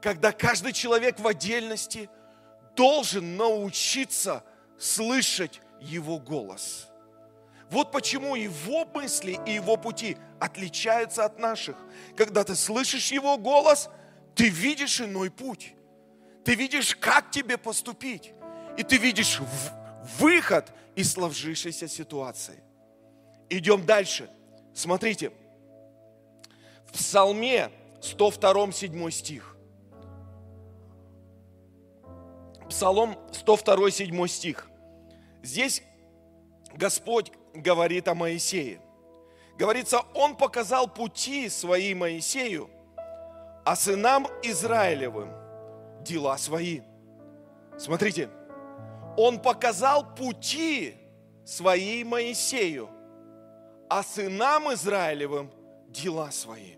когда 0.01 0.33
каждый 0.33 0.73
человек 0.73 1.21
в 1.21 1.27
отдельности 1.27 2.09
должен 2.75 3.37
научиться 3.37 4.45
слышать 4.79 5.61
Его 5.81 6.19
голос. 6.19 6.89
Вот 7.71 7.93
почему 7.93 8.35
Его 8.35 8.85
мысли 8.87 9.39
и 9.47 9.53
Его 9.53 9.77
пути 9.77 10.17
отличаются 10.41 11.25
от 11.25 11.39
наших. 11.39 11.77
Когда 12.17 12.45
ты 12.45 12.55
слышишь 12.55 13.13
Его 13.13 13.39
голос, 13.39 13.89
ты 14.35 14.49
видишь 14.49 15.01
иной 15.01 15.31
путь. 15.31 15.75
Ты 16.45 16.55
видишь, 16.55 16.97
как 16.97 17.31
тебе 17.31 17.57
поступить. 17.57 18.33
И 18.77 18.83
ты 18.83 18.97
видишь 18.97 19.41
выход 20.19 20.73
из 20.97 21.13
сложившейся 21.13 21.89
ситуации. 21.89 22.63
Идем 23.49 23.85
дальше. 23.85 24.29
Смотрите. 24.75 25.33
В 26.87 26.93
Псалме 26.93 27.71
102, 28.01 28.73
7 28.73 29.11
стих. 29.11 29.57
Псалом 32.69 33.19
102, 33.33 33.91
7 33.91 34.27
стих. 34.27 34.69
Здесь 35.43 35.83
Господь 36.75 37.33
говорит 37.55 38.09
о 38.09 38.15
Моисее. 38.15 38.81
Говорится, 39.59 40.01
Он 40.15 40.37
показал 40.37 40.89
пути 40.89 41.49
свои 41.49 41.95
Моисею, 41.95 42.71
а 43.65 43.77
сынам 43.77 44.27
Израилевым 44.43 45.31
дела 46.03 46.39
свои. 46.39 46.81
Смотрите, 47.79 48.31
он 49.17 49.41
показал 49.41 50.15
пути 50.15 50.97
свои 51.45 52.05
Моисею, 52.05 52.89
а 53.89 54.03
сынам 54.03 54.73
Израилевым 54.73 55.51
дела 55.89 56.31
свои. 56.31 56.77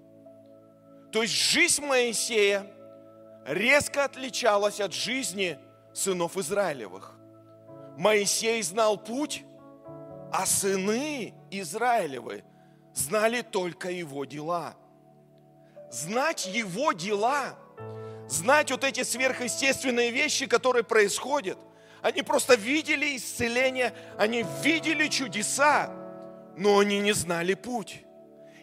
То 1.13 1.23
есть 1.23 1.35
жизнь 1.35 1.85
Моисея 1.85 2.67
резко 3.47 4.05
отличалась 4.05 4.81
от 4.81 4.93
жизни 4.93 5.59
сынов 5.93 6.37
Израилевых. 6.37 7.15
Моисей 7.97 8.61
знал 8.63 8.99
путь, 8.99 9.45
а 10.33 10.45
сыны 10.45 11.35
Израилевы 11.53 12.43
знали 12.95 13.43
только 13.43 13.91
его 13.91 14.25
дела. 14.25 14.75
Знать 15.93 16.47
его 16.47 16.93
дела, 16.93 17.57
знать 18.27 18.73
вот 18.73 18.83
эти 18.83 19.05
сверхъестественные 19.05 20.11
вещи, 20.11 20.47
которые 20.47 20.83
происходят– 20.83 21.59
они 22.05 22.21
просто 22.21 22.55
видели 22.55 23.17
исцеление, 23.17 23.95
они 24.19 24.45
видели 24.63 25.09
чудеса, 25.09 25.91
но 26.55 26.81
они 26.81 27.01
не 27.01 27.13
знали 27.13 27.55
путь. 27.55 28.05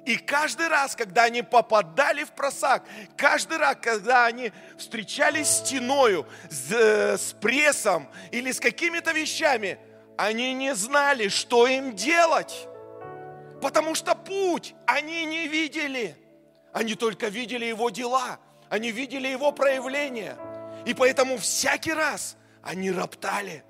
И 0.05 0.15
каждый 0.15 0.67
раз, 0.67 0.95
когда 0.95 1.23
они 1.23 1.41
попадали 1.41 2.23
в 2.23 2.33
просак, 2.33 2.83
каждый 3.17 3.57
раз, 3.57 3.77
когда 3.81 4.27
они 4.27 4.51
встречались 4.77 5.47
с 5.47 5.57
стеною, 5.65 6.27
с, 6.51 6.71
э, 6.71 7.17
с 7.17 7.33
прессом 7.33 8.07
или 8.29 8.51
с 8.51 8.59
какими-то 8.59 9.11
вещами, 9.11 9.79
они 10.17 10.53
не 10.53 10.75
знали, 10.75 11.27
что 11.27 11.65
им 11.65 11.95
делать. 11.95 12.67
Потому 13.59 13.95
что 13.95 14.13
путь 14.13 14.75
они 14.85 15.25
не 15.25 15.47
видели. 15.47 16.15
Они 16.73 16.93
только 16.93 17.27
видели 17.27 17.65
его 17.65 17.89
дела, 17.89 18.37
они 18.69 18.91
видели 18.91 19.27
его 19.27 19.51
проявления. 19.51 20.37
И 20.85 20.93
поэтому 20.93 21.39
всякий 21.39 21.93
раз, 21.93 22.37
они 22.63 22.91
роптали. 22.91 23.63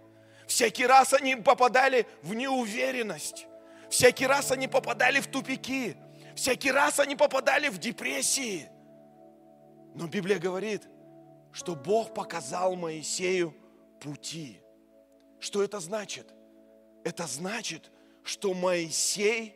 Всякий 0.48 0.86
раз 0.86 1.14
они 1.14 1.36
попадали 1.36 2.06
в 2.22 2.34
неуверенность. 2.34 3.48
Всякий 3.90 4.28
раз 4.28 4.52
они 4.52 4.68
попадали 4.68 5.20
в 5.20 5.28
тупики. 5.28 5.96
Всякий 6.36 6.72
раз 6.72 7.00
они 7.00 7.16
попадали 7.16 7.70
в 7.70 7.78
депрессии. 7.78 8.70
Но 9.96 10.08
Библия 10.08 10.40
говорит, 10.40 10.88
что 11.52 11.76
Бог 11.76 12.14
показал 12.14 12.76
Моисею 12.76 13.56
пути. 14.00 14.62
Что 15.40 15.64
это 15.64 15.80
значит? 15.80 16.34
Это 17.04 17.28
значит, 17.28 17.92
что 18.24 18.54
Моисей 18.54 19.56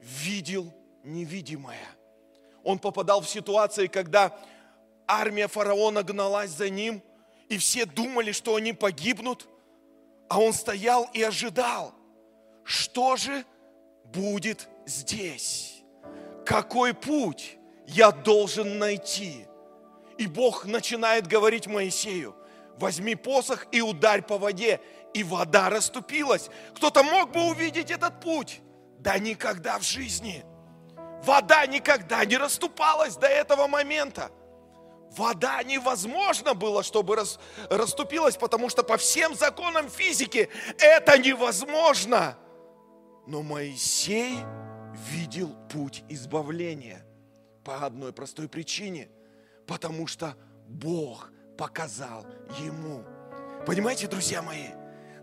видел 0.00 0.72
невидимое. 1.04 1.86
Он 2.64 2.78
попадал 2.78 3.20
в 3.20 3.28
ситуации, 3.28 3.86
когда 3.86 4.36
армия 5.06 5.48
фараона 5.48 6.02
гналась 6.02 6.50
за 6.50 6.70
ним– 6.70 7.02
и 7.52 7.58
все 7.58 7.84
думали, 7.84 8.32
что 8.32 8.56
они 8.56 8.72
погибнут, 8.72 9.46
а 10.30 10.40
он 10.40 10.54
стоял 10.54 11.06
и 11.12 11.22
ожидал, 11.22 11.92
что 12.64 13.16
же 13.16 13.44
будет 14.04 14.70
здесь, 14.86 15.82
какой 16.46 16.94
путь 16.94 17.58
я 17.86 18.10
должен 18.10 18.78
найти. 18.78 19.46
И 20.16 20.26
Бог 20.26 20.64
начинает 20.64 21.26
говорить 21.26 21.66
Моисею, 21.66 22.34
возьми 22.78 23.16
посох 23.16 23.66
и 23.70 23.82
ударь 23.82 24.22
по 24.22 24.38
воде, 24.38 24.80
и 25.12 25.22
вода 25.22 25.68
расступилась. 25.68 26.48
Кто-то 26.74 27.02
мог 27.02 27.32
бы 27.32 27.50
увидеть 27.50 27.90
этот 27.90 28.18
путь? 28.18 28.62
Да 28.98 29.18
никогда 29.18 29.78
в 29.78 29.82
жизни. 29.82 30.42
Вода 31.22 31.66
никогда 31.66 32.24
не 32.24 32.38
расступалась 32.38 33.16
до 33.16 33.26
этого 33.26 33.66
момента. 33.66 34.30
Вода 35.16 35.62
невозможно 35.62 36.54
было, 36.54 36.82
чтобы 36.82 37.16
рас, 37.16 37.38
расступилась, 37.68 38.36
потому 38.36 38.70
что 38.70 38.82
по 38.82 38.96
всем 38.96 39.34
законам 39.34 39.90
физики 39.90 40.48
это 40.78 41.18
невозможно. 41.18 42.38
Но 43.26 43.42
Моисей 43.42 44.38
видел 45.10 45.54
путь 45.70 46.02
избавления 46.08 47.04
по 47.62 47.84
одной 47.84 48.12
простой 48.12 48.48
причине, 48.48 49.10
потому 49.66 50.06
что 50.06 50.34
Бог 50.66 51.30
показал 51.58 52.26
ему. 52.60 53.04
Понимаете, 53.66 54.06
друзья 54.06 54.40
мои, 54.40 54.68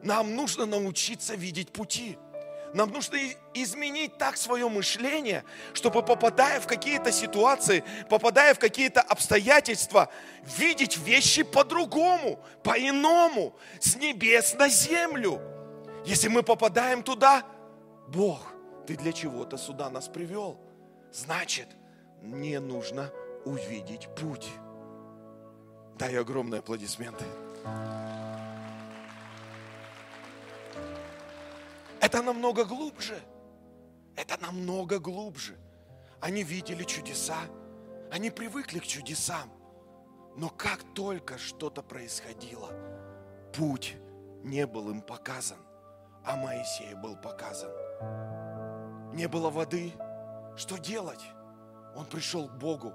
нам 0.03 0.35
нужно 0.35 0.65
научиться 0.65 1.33
видеть 1.35 1.71
пути– 1.73 2.17
нам 2.73 2.91
нужно 2.91 3.17
изменить 3.53 4.17
так 4.17 4.37
свое 4.37 4.67
мышление, 4.69 5.43
чтобы 5.73 6.03
попадая 6.03 6.59
в 6.59 6.67
какие-то 6.67 7.11
ситуации, 7.11 7.83
попадая 8.09 8.53
в 8.53 8.59
какие-то 8.59 9.01
обстоятельства, 9.01 10.09
видеть 10.57 10.97
вещи 10.97 11.43
по-другому, 11.43 12.39
по-иному, 12.63 13.55
с 13.79 13.95
небес 13.95 14.53
на 14.53 14.69
землю. 14.69 15.41
Если 16.05 16.27
мы 16.27 16.43
попадаем 16.43 17.03
туда, 17.03 17.43
Бог, 18.07 18.53
ты 18.87 18.95
для 18.95 19.13
чего-то 19.13 19.57
сюда 19.57 19.89
нас 19.89 20.07
привел. 20.07 20.59
Значит, 21.11 21.67
мне 22.21 22.59
нужно 22.59 23.11
увидеть 23.45 24.07
путь. 24.15 24.47
Дай 25.97 26.15
огромные 26.17 26.59
аплодисменты. 26.59 27.25
Это 32.09 32.23
намного 32.23 32.65
глубже. 32.65 33.21
Это 34.15 34.35
намного 34.41 34.97
глубже. 34.97 35.55
Они 36.19 36.41
видели 36.41 36.83
чудеса. 36.83 37.37
Они 38.11 38.31
привыкли 38.31 38.79
к 38.79 38.87
чудесам. 38.87 39.51
Но 40.35 40.49
как 40.49 40.79
только 40.95 41.37
что-то 41.37 41.83
происходило, 41.83 42.71
путь 43.53 43.95
не 44.43 44.65
был 44.65 44.89
им 44.89 45.03
показан, 45.03 45.59
а 46.25 46.35
Моисею 46.35 46.97
был 46.97 47.15
показан. 47.15 47.69
Не 49.13 49.27
было 49.27 49.51
воды. 49.51 49.93
Что 50.57 50.79
делать? 50.79 51.23
Он 51.95 52.07
пришел 52.07 52.47
к 52.47 52.57
Богу, 52.57 52.91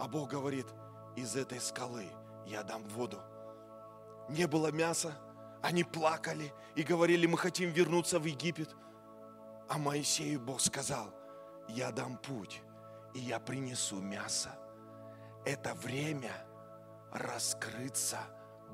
а 0.00 0.08
Бог 0.08 0.30
говорит, 0.30 0.66
из 1.14 1.36
этой 1.36 1.60
скалы 1.60 2.06
я 2.44 2.64
дам 2.64 2.82
воду. 2.88 3.20
Не 4.28 4.48
было 4.48 4.72
мяса, 4.72 5.12
они 5.62 5.84
плакали 5.84 6.52
и 6.76 6.82
говорили, 6.82 7.26
мы 7.26 7.38
хотим 7.38 7.70
вернуться 7.70 8.18
в 8.18 8.24
Египет. 8.24 8.74
А 9.68 9.78
Моисею 9.78 10.40
Бог 10.40 10.60
сказал, 10.60 11.12
я 11.68 11.90
дам 11.90 12.16
путь, 12.16 12.62
и 13.14 13.18
я 13.18 13.38
принесу 13.38 14.00
мясо. 14.00 14.50
Это 15.44 15.74
время 15.74 16.32
раскрыться 17.12 18.18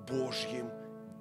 Божьим 0.09 0.71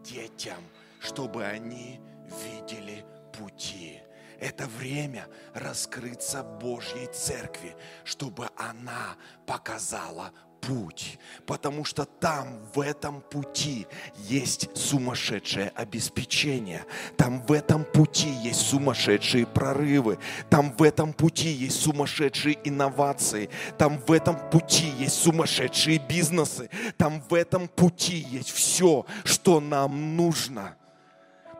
детям, 0.03 0.63
чтобы 0.99 1.45
они 1.45 2.01
видели 2.43 3.05
пути. 3.37 4.01
Это 4.39 4.67
время 4.67 5.27
раскрыться 5.53 6.43
Божьей 6.43 7.07
церкви, 7.07 7.75
чтобы 8.03 8.49
она 8.57 9.15
показала 9.47 10.31
путь, 10.67 11.19
потому 11.45 11.85
что 11.85 12.05
там, 12.05 12.59
в 12.73 12.79
этом 12.79 13.21
пути 13.21 13.87
есть 14.17 14.69
сумасшедшее 14.75 15.71
обеспечение, 15.75 16.85
там 17.17 17.41
в 17.45 17.51
этом 17.51 17.83
пути 17.83 18.29
есть 18.29 18.61
сумасшедшие 18.61 19.45
прорывы, 19.45 20.19
там 20.49 20.73
в 20.75 20.83
этом 20.83 21.13
пути 21.13 21.49
есть 21.49 21.81
сумасшедшие 21.81 22.57
инновации, 22.63 23.49
там 23.77 23.99
в 23.99 24.11
этом 24.11 24.37
пути 24.49 24.87
есть 24.99 25.15
сумасшедшие 25.15 25.99
бизнесы, 25.99 26.69
там 26.97 27.21
в 27.29 27.33
этом 27.33 27.67
пути 27.67 28.25
есть 28.29 28.51
все, 28.51 29.05
что 29.23 29.59
нам 29.59 30.15
нужно. 30.15 30.75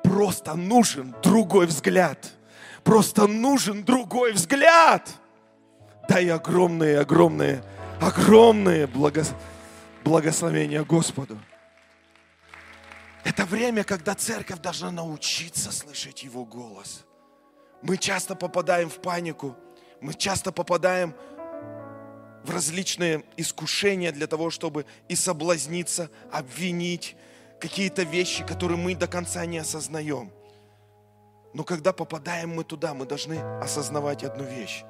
Просто 0.04 0.56
нужен 0.56 1.16
другой 1.24 1.66
взгляд. 1.68 2.34
Просто 2.84 3.28
нужен 3.28 3.84
другой 3.84 4.34
взгляд. 4.34 5.10
Дай 6.10 6.28
огромные, 6.30 7.00
огромные 7.00 7.64
огромные 8.08 8.88
благос... 8.88 9.34
благословения 10.04 10.84
Господу. 10.84 11.40
Это 13.24 13.46
время, 13.46 13.84
когда 13.84 14.16
церковь 14.16 14.60
должна 14.60 14.92
научиться 14.92 15.72
слышать 15.72 16.24
Его 16.24 16.46
голос. 16.46 17.06
Мы 17.82 17.98
часто 17.98 18.36
попадаем 18.36 18.90
в 18.90 19.02
панику, 19.02 19.56
мы 20.02 20.14
часто 20.14 20.52
попадаем 20.52 21.16
в 22.44 22.50
различные 22.50 23.24
искушения 23.38 24.12
для 24.12 24.28
того, 24.28 24.50
чтобы 24.50 24.86
и 25.08 25.16
соблазниться, 25.16 26.10
обвинить 26.32 27.16
какие-то 27.62 28.04
вещи, 28.04 28.46
которые 28.46 28.78
мы 28.78 28.96
до 28.96 29.08
конца 29.08 29.46
не 29.46 29.60
осознаем. 29.60 30.32
Но 31.54 31.64
когда 31.64 31.94
попадаем 31.94 32.50
мы 32.50 32.66
туда, 32.66 32.94
мы 32.94 33.06
должны 33.06 33.40
осознавать 33.62 34.24
одну 34.24 34.44
вещь. 34.44 34.84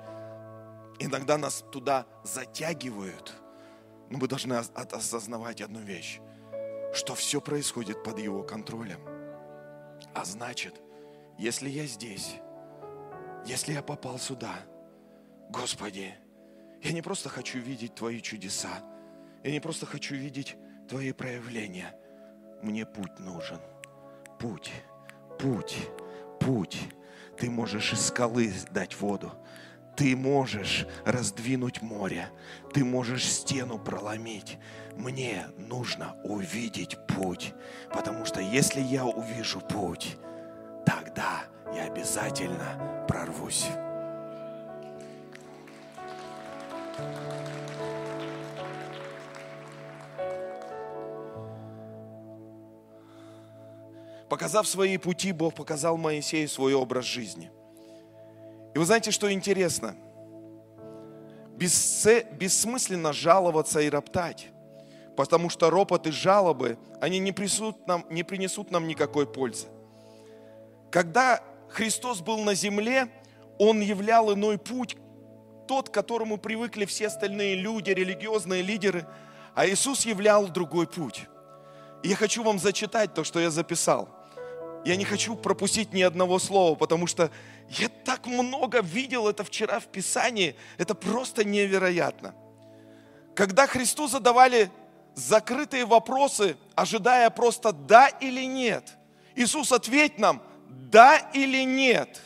Иногда 1.00 1.38
нас 1.38 1.64
туда 1.72 2.06
затягивают, 2.24 3.34
но 4.10 4.18
мы 4.18 4.28
должны 4.28 4.54
осознавать 4.54 5.62
одну 5.62 5.80
вещь, 5.80 6.20
что 6.94 7.16
все 7.16 7.42
происходит 7.42 8.04
под 8.04 8.20
Его 8.20 8.44
контролем. 8.44 9.00
А 10.14 10.26
значит, 10.26 10.82
если 11.38 11.70
я 11.70 11.86
здесь, 11.86 12.36
если 13.46 13.74
я 13.74 13.82
попал 13.82 14.20
сюда, 14.20 14.54
Господи, 15.50 16.14
я 16.82 16.92
не 16.92 17.02
просто 17.02 17.30
хочу 17.30 17.60
видеть 17.60 17.96
Твои 17.96 18.22
чудеса, 18.22 18.70
я 19.44 19.52
не 19.52 19.60
просто 19.60 19.86
хочу 19.86 20.16
видеть 20.16 20.56
Твои 20.88 21.12
проявления. 21.12 21.96
Мне 22.62 22.86
путь 22.86 23.20
нужен. 23.20 23.60
Путь, 24.40 24.72
путь, 25.40 25.78
путь. 26.40 26.80
Ты 27.38 27.50
можешь 27.50 27.94
из 27.94 28.08
скалы 28.08 28.54
дать 28.72 29.00
воду. 29.00 29.32
Ты 29.96 30.16
можешь 30.16 30.88
раздвинуть 31.06 31.82
море, 31.82 32.30
ты 32.74 32.84
можешь 32.84 33.26
стену 33.26 33.78
проломить. 33.78 34.58
Мне 34.96 35.46
нужно 35.58 36.16
увидеть 36.24 36.98
путь, 37.08 37.54
потому 37.94 38.26
что 38.26 38.42
если 38.42 38.82
я 38.82 39.06
увижу 39.06 39.62
путь, 39.62 40.18
тогда 40.86 41.44
я 41.76 41.86
обязательно 41.86 43.06
прорвусь. 43.08 43.68
Показав 54.28 54.68
свои 54.68 54.98
пути, 54.98 55.32
Бог 55.32 55.54
показал 55.54 55.98
Моисею 55.98 56.50
свой 56.50 56.74
образ 56.74 57.06
жизни– 57.06 57.52
и 58.74 58.80
вы 58.80 58.86
знаете, 58.86 59.12
что 59.12 59.32
интересно? 59.32 59.96
Бессмысленно 61.56 63.14
жаловаться 63.14 63.80
и 63.80 63.90
роптать, 63.90 64.48
потому 65.16 65.50
что 65.50 65.70
ропот 65.70 66.08
и 66.08 66.12
жалобы, 66.12 66.78
они 67.00 67.20
не 67.20 67.32
принесут 67.32 67.88
нам, 67.88 68.06
не 68.10 68.24
принесут 68.24 68.72
нам 68.72 68.88
никакой 68.88 69.28
пользы. 69.28 69.68
Когда 70.92 71.42
Христос 71.70 72.22
был 72.22 72.40
на 72.40 72.56
земле, 72.56 73.08
Он 73.60 73.80
являл 73.82 74.34
иной 74.34 74.58
путь, 74.58 74.98
тот, 75.68 75.90
к 75.90 75.94
которому 75.94 76.38
привыкли 76.38 76.86
все 76.86 77.08
остальные 77.08 77.56
люди, 77.56 77.92
религиозные 77.92 78.64
лидеры, 78.64 79.06
а 79.56 79.68
Иисус 79.68 80.06
являл 80.06 80.48
другой 80.48 80.88
путь. 80.88 81.28
И 82.02 82.10
я 82.10 82.16
хочу 82.16 82.44
вам 82.44 82.60
зачитать 82.60 83.14
то, 83.14 83.24
что 83.24 83.40
я 83.40 83.52
записал– 83.52 84.10
я 84.86 84.96
не 84.98 85.06
хочу 85.06 85.36
пропустить 85.36 85.94
ни 85.94 86.02
одного 86.02 86.40
слова, 86.40 86.76
потому 86.76 87.08
что 87.08 87.32
я 87.70 87.90
так 87.90 88.28
много 88.28 88.82
видел 88.82 89.28
это 89.28 89.44
вчера 89.44 89.80
в 89.80 89.88
Писании. 89.88 90.56
Это 90.78 90.96
просто 90.96 91.44
невероятно. 91.44 92.36
Когда 93.36 93.66
Христу 93.68 94.08
задавали 94.08 94.70
закрытые 95.16 95.86
вопросы, 95.86 96.56
ожидая 96.76 97.30
просто 97.30 97.72
да 97.72 98.08
или 98.08 98.46
нет, 98.46 98.98
Иисус 99.36 99.72
ответь 99.72 100.20
нам 100.20 100.42
да 100.70 101.18
или 101.34 101.64
нет. 101.64 102.22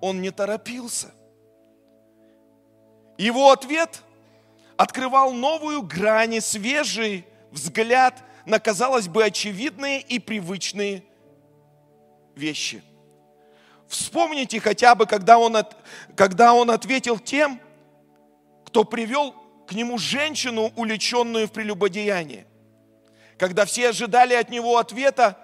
Он 0.00 0.20
не 0.20 0.30
торопился. 0.30 1.08
Его 3.16 3.50
ответ 3.50 4.02
открывал 4.76 5.32
новую 5.32 5.82
грань, 5.82 6.40
свежий 6.40 7.26
взгляд 7.50 8.22
на, 8.46 8.58
казалось 8.58 9.08
бы, 9.08 9.24
очевидные 9.24 10.00
и 10.00 10.18
привычные 10.18 11.04
вещи. 12.34 12.82
Вспомните 13.90 14.60
хотя 14.60 14.94
бы, 14.94 15.04
когда 15.04 15.38
он, 15.38 15.56
от, 15.56 15.76
когда 16.16 16.54
он 16.54 16.70
ответил 16.70 17.18
тем, 17.18 17.60
кто 18.64 18.84
привел 18.84 19.34
к 19.66 19.72
нему 19.72 19.98
женщину, 19.98 20.72
уличенную 20.76 21.48
в 21.48 21.52
прелюбодеянии. 21.52 22.46
Когда 23.36 23.64
все 23.64 23.88
ожидали 23.88 24.34
от 24.34 24.48
него 24.48 24.78
ответа, 24.78 25.36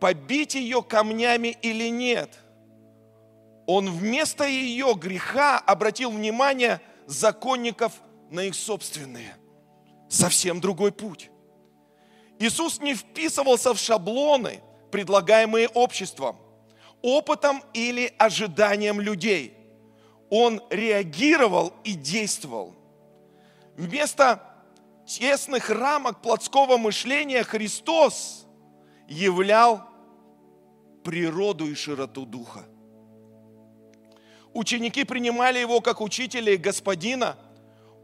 побить 0.00 0.54
ее 0.54 0.82
камнями 0.82 1.58
или 1.62 1.88
нет. 1.88 2.30
Он 3.66 3.90
вместо 3.90 4.44
ее 4.44 4.94
греха 4.94 5.58
обратил 5.58 6.10
внимание 6.10 6.80
законников 7.06 7.92
на 8.30 8.44
их 8.44 8.54
собственные. 8.54 9.36
Совсем 10.08 10.60
другой 10.60 10.92
путь. 10.92 11.30
Иисус 12.38 12.80
не 12.80 12.94
вписывался 12.94 13.74
в 13.74 13.78
шаблоны– 13.78 14.60
предлагаемые 14.92 15.68
обществом, 15.68 16.36
опытом 17.02 17.62
или 17.74 18.12
ожиданием 18.18 19.00
людей. 19.00 19.54
Он 20.30 20.62
реагировал 20.70 21.74
и 21.84 21.92
действовал. 21.92 22.74
Вместо 23.76 24.40
тесных 25.06 25.68
рамок 25.68 26.22
плотского 26.22 26.78
мышления 26.78 27.42
Христос 27.42 28.46
являл 29.08 29.88
природу 31.04 31.66
и 31.66 31.74
широту 31.74 32.24
духа. 32.24 32.64
Ученики 34.54 35.04
принимали 35.04 35.58
его 35.58 35.80
как 35.80 36.00
учителя 36.00 36.52
и 36.52 36.58
господина. 36.58 37.36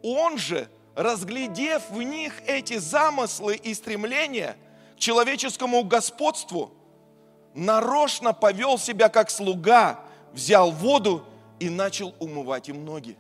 Он 0.03 0.39
же, 0.39 0.69
разглядев 0.95 1.91
в 1.91 2.03
них 2.03 2.33
эти 2.47 2.79
замыслы 2.79 3.57
и 3.57 3.75
стремления 3.75 4.57
к 4.97 4.99
человеческому 4.99 5.85
господству, 5.85 6.73
нарочно 7.59 8.33
повел 8.33 8.79
себя 8.79 9.09
как 9.09 9.31
слуга, 9.31 10.01
взял 10.33 10.71
воду 10.71 11.25
и 11.59 11.69
начал 11.69 12.15
умывать 12.21 12.69
им 12.69 12.85
ноги. 12.85 13.19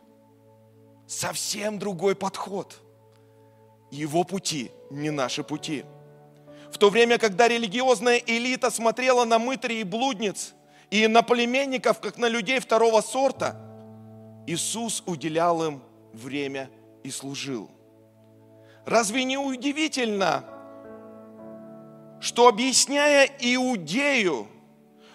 Совсем 1.07 1.79
другой 1.79 2.14
подход. 2.14 2.81
Его 3.90 4.24
пути 4.24 4.70
не 4.90 5.11
наши 5.11 5.42
пути. 5.42 5.85
В 6.70 6.79
то 6.79 6.90
время, 6.90 7.18
когда 7.18 7.48
религиозная 7.48 8.18
элита 8.18 8.70
смотрела 8.70 9.24
на 9.24 9.38
мытарей 9.38 9.81
и 9.81 9.85
блудниц 9.85 10.53
и 10.90 11.07
на 11.07 11.22
племенников, 11.22 12.01
как 12.01 12.18
на 12.18 12.29
людей 12.29 12.61
второго 12.61 13.01
сорта, 13.01 13.57
Иисус 14.46 15.03
уделял 15.07 15.64
им 15.64 15.83
время 16.12 16.70
и 17.03 17.11
служил. 17.11 17.70
Разве 18.85 19.24
не 19.24 19.37
удивительно, 19.37 20.44
что 22.20 22.48
объясняя 22.48 23.31
Иудею, 23.38 24.48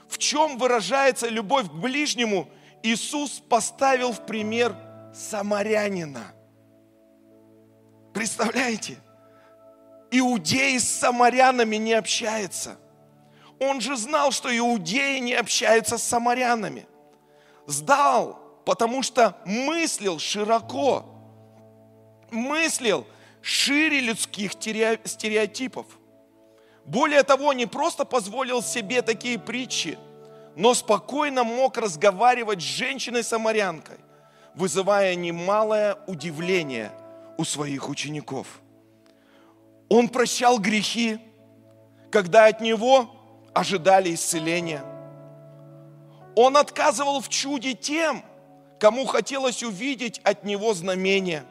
в 0.08 0.18
чем 0.18 0.58
выражается 0.58 1.28
любовь 1.28 1.68
к 1.68 1.74
ближнему, 1.74 2.50
Иисус 2.82 3.40
поставил 3.40 4.12
в 4.12 4.26
пример 4.26 4.76
самарянина. 5.14 6.34
Представляете? 8.14 8.98
Иудей 10.12 10.80
с 10.80 10.88
самарянами 10.88 11.78
не 11.78 11.94
общается. 11.94 12.78
Он 13.60 13.82
же 13.82 13.96
знал, 13.96 14.32
что 14.32 14.56
иудеи 14.56 15.20
не 15.20 15.34
общаются 15.34 15.98
с 15.98 16.04
самарянами. 16.04 16.86
Сдал, 17.66 18.62
потому 18.66 19.02
что 19.02 19.38
мыслил 19.46 20.20
широко. 20.20 21.06
Мыслил 22.30 23.08
шире 23.42 24.02
людских 24.02 24.52
стереотипов– 24.52 25.86
более 26.86 27.24
того, 27.24 27.54
не 27.54 27.66
просто 27.66 28.06
позволил 28.06 28.62
себе 28.62 29.02
такие 29.02 29.40
притчи, 29.40 29.98
но 30.56 30.74
спокойно 30.74 31.44
мог 31.44 31.78
разговаривать 31.78 32.62
с 32.62 32.66
женщиной-самарянкой, 32.66 33.98
вызывая 34.54 35.16
немалое 35.16 35.98
удивление 36.08 36.92
у 37.38 37.46
своих 37.46 37.90
учеников. 37.90 38.62
Он 39.90 40.10
прощал 40.10 40.60
грехи, 40.60 41.20
когда 42.12 42.46
от 42.46 42.62
Него 42.62 43.10
ожидали 43.54 44.14
исцеления. 44.14 44.84
Он 46.36 46.58
отказывал 46.58 47.22
в 47.22 47.30
чуде 47.30 47.74
тем, 47.74 48.24
кому 48.80 49.06
хотелось 49.06 49.64
увидеть 49.64 50.20
от 50.24 50.44
Него 50.44 50.74
знамения. 50.74 51.46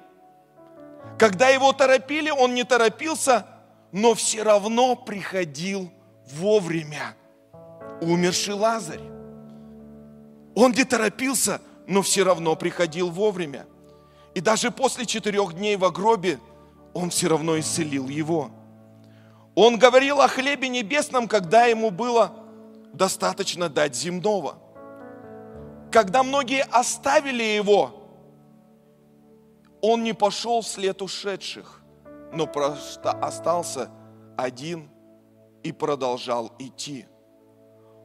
Когда 1.18 1.48
Его 1.48 1.72
торопили, 1.72 2.30
Он 2.30 2.54
не 2.54 2.64
торопился, 2.64 3.46
но 3.92 4.14
все 4.14 4.42
равно 4.42 4.96
приходил 4.96 5.92
вовремя. 6.32 7.14
Умерший 8.00 8.54
Лазарь. 8.54 9.00
Он 10.54 10.72
не 10.72 10.84
торопился, 10.84 11.60
но 11.86 12.02
все 12.02 12.24
равно 12.24 12.56
приходил 12.56 13.10
вовремя. 13.10 13.66
И 14.34 14.40
даже 14.40 14.70
после 14.70 15.06
четырех 15.06 15.52
дней 15.54 15.76
в 15.76 15.90
гробе 15.92 16.40
он 16.94 17.10
все 17.10 17.28
равно 17.28 17.58
исцелил 17.58 18.08
его. 18.08 18.50
Он 19.54 19.78
говорил 19.78 20.20
о 20.20 20.28
хлебе 20.28 20.68
небесном, 20.68 21.28
когда 21.28 21.66
ему 21.66 21.90
было 21.90 22.32
достаточно 22.94 23.68
дать 23.68 23.94
земного. 23.94 24.58
Когда 25.90 26.22
многие 26.22 26.64
оставили 26.64 27.42
его, 27.42 28.02
он 29.82 30.04
не 30.04 30.14
пошел 30.14 30.62
вслед 30.62 31.02
ушедших, 31.02 31.81
но 32.32 32.46
просто 32.46 33.10
остался 33.10 33.90
один 34.36 34.90
и 35.62 35.72
продолжал 35.72 36.52
идти. 36.58 37.06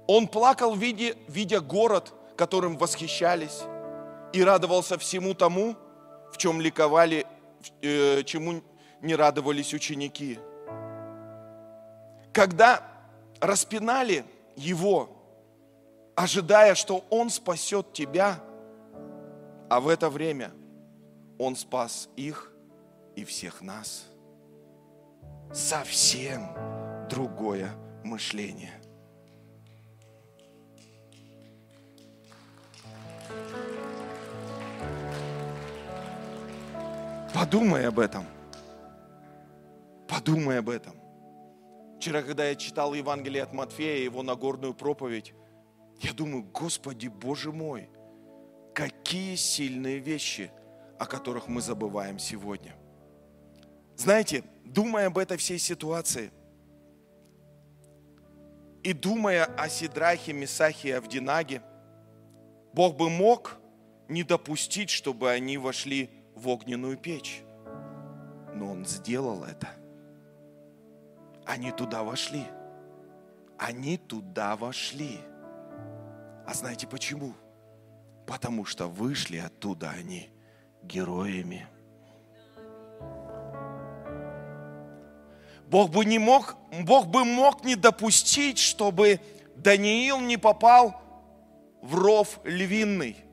Он 0.08 0.28
плакал, 0.28 0.76
видя, 0.76 1.16
видя 1.28 1.60
город, 1.60 2.14
которым 2.36 2.78
восхищались, 2.78 3.64
и 4.34 4.44
радовался 4.44 4.98
всему 4.98 5.34
тому, 5.34 5.76
в 6.32 6.38
чем 6.38 6.62
ликовали, 6.62 7.26
э, 7.82 8.24
чему 8.24 8.62
не 9.02 9.16
радовались 9.16 9.74
ученики. 9.74 10.40
Когда 12.34 12.84
распинали 13.40 14.26
его, 14.56 15.10
ожидая, 16.16 16.76
что 16.76 17.04
он 17.10 17.30
спасет 17.30 17.94
тебя, 17.94 18.40
а 19.70 19.80
в 19.80 19.88
это 19.88 20.10
время 20.10 20.52
он 21.40 21.56
спас 21.56 22.10
их 22.16 22.52
и 23.16 23.26
всех 23.26 23.62
нас. 23.62 24.06
Совсем 25.54 26.50
другое 27.10 27.72
мышление. 28.04 28.80
Подумай 37.34 37.88
об 37.88 38.00
этом. 38.00 38.26
Подумай 40.08 40.60
об 40.60 40.70
этом. 40.70 40.94
Вчера, 41.98 42.22
когда 42.22 42.46
я 42.46 42.56
читал 42.56 42.94
Евангелие 42.94 43.44
от 43.44 43.54
Матфея, 43.54 44.04
его 44.04 44.24
Нагорную 44.24 44.74
проповедь, 44.74 45.34
я 46.00 46.14
думаю, 46.14 46.44
Господи, 46.44 47.08
Боже 47.08 47.52
мой, 47.52 47.90
какие 48.74 49.36
сильные 49.36 50.00
вещи, 50.00 50.52
о 51.00 51.06
которых 51.06 51.48
мы 51.48 51.62
забываем 51.62 52.20
сегодня. 52.20 52.76
Знаете, 53.96 54.44
думая 54.74 55.08
об 55.08 55.18
этой 55.18 55.38
всей 55.38 55.60
ситуации, 55.60 56.32
и 58.84 58.94
думая 58.94 59.46
о 59.46 59.68
Сидрахе, 59.68 60.34
Месахе 60.34 60.90
и 60.90 60.92
Авдинаге, 60.92 61.62
Бог 62.74 62.96
бы 62.96 63.10
мог 63.10 63.58
не 64.08 64.24
допустить, 64.24 64.90
чтобы 64.90 65.32
они 65.32 65.58
вошли 65.58 66.10
в 66.36 66.48
огненную 66.48 66.98
печь. 66.98 67.42
Но 68.54 68.72
Он 68.72 68.86
сделал 68.86 69.44
это. 69.44 69.68
Они 71.46 71.72
туда 71.72 72.04
вошли. 72.04 72.46
Они 73.58 73.98
туда 73.98 74.56
вошли. 74.56 75.20
А 76.46 76.54
знаете 76.54 76.88
почему? 76.88 77.34
Потому 78.26 78.64
что 78.64 78.88
вышли 78.88 79.38
оттуда 79.38 79.90
они 79.90 80.30
героями. 80.84 81.68
Бог 85.68 85.92
бы 85.92 86.06
не 86.06 86.20
мог, 86.20 86.56
Бог 86.84 87.08
бы 87.08 87.26
мог 87.26 87.64
не 87.64 87.76
допустить, 87.76 88.58
чтобы 88.60 89.20
Даниил 89.56 90.20
не 90.20 90.38
попал 90.38 91.02
в 91.82 91.96
ров 91.96 92.40
львиный 92.44 93.28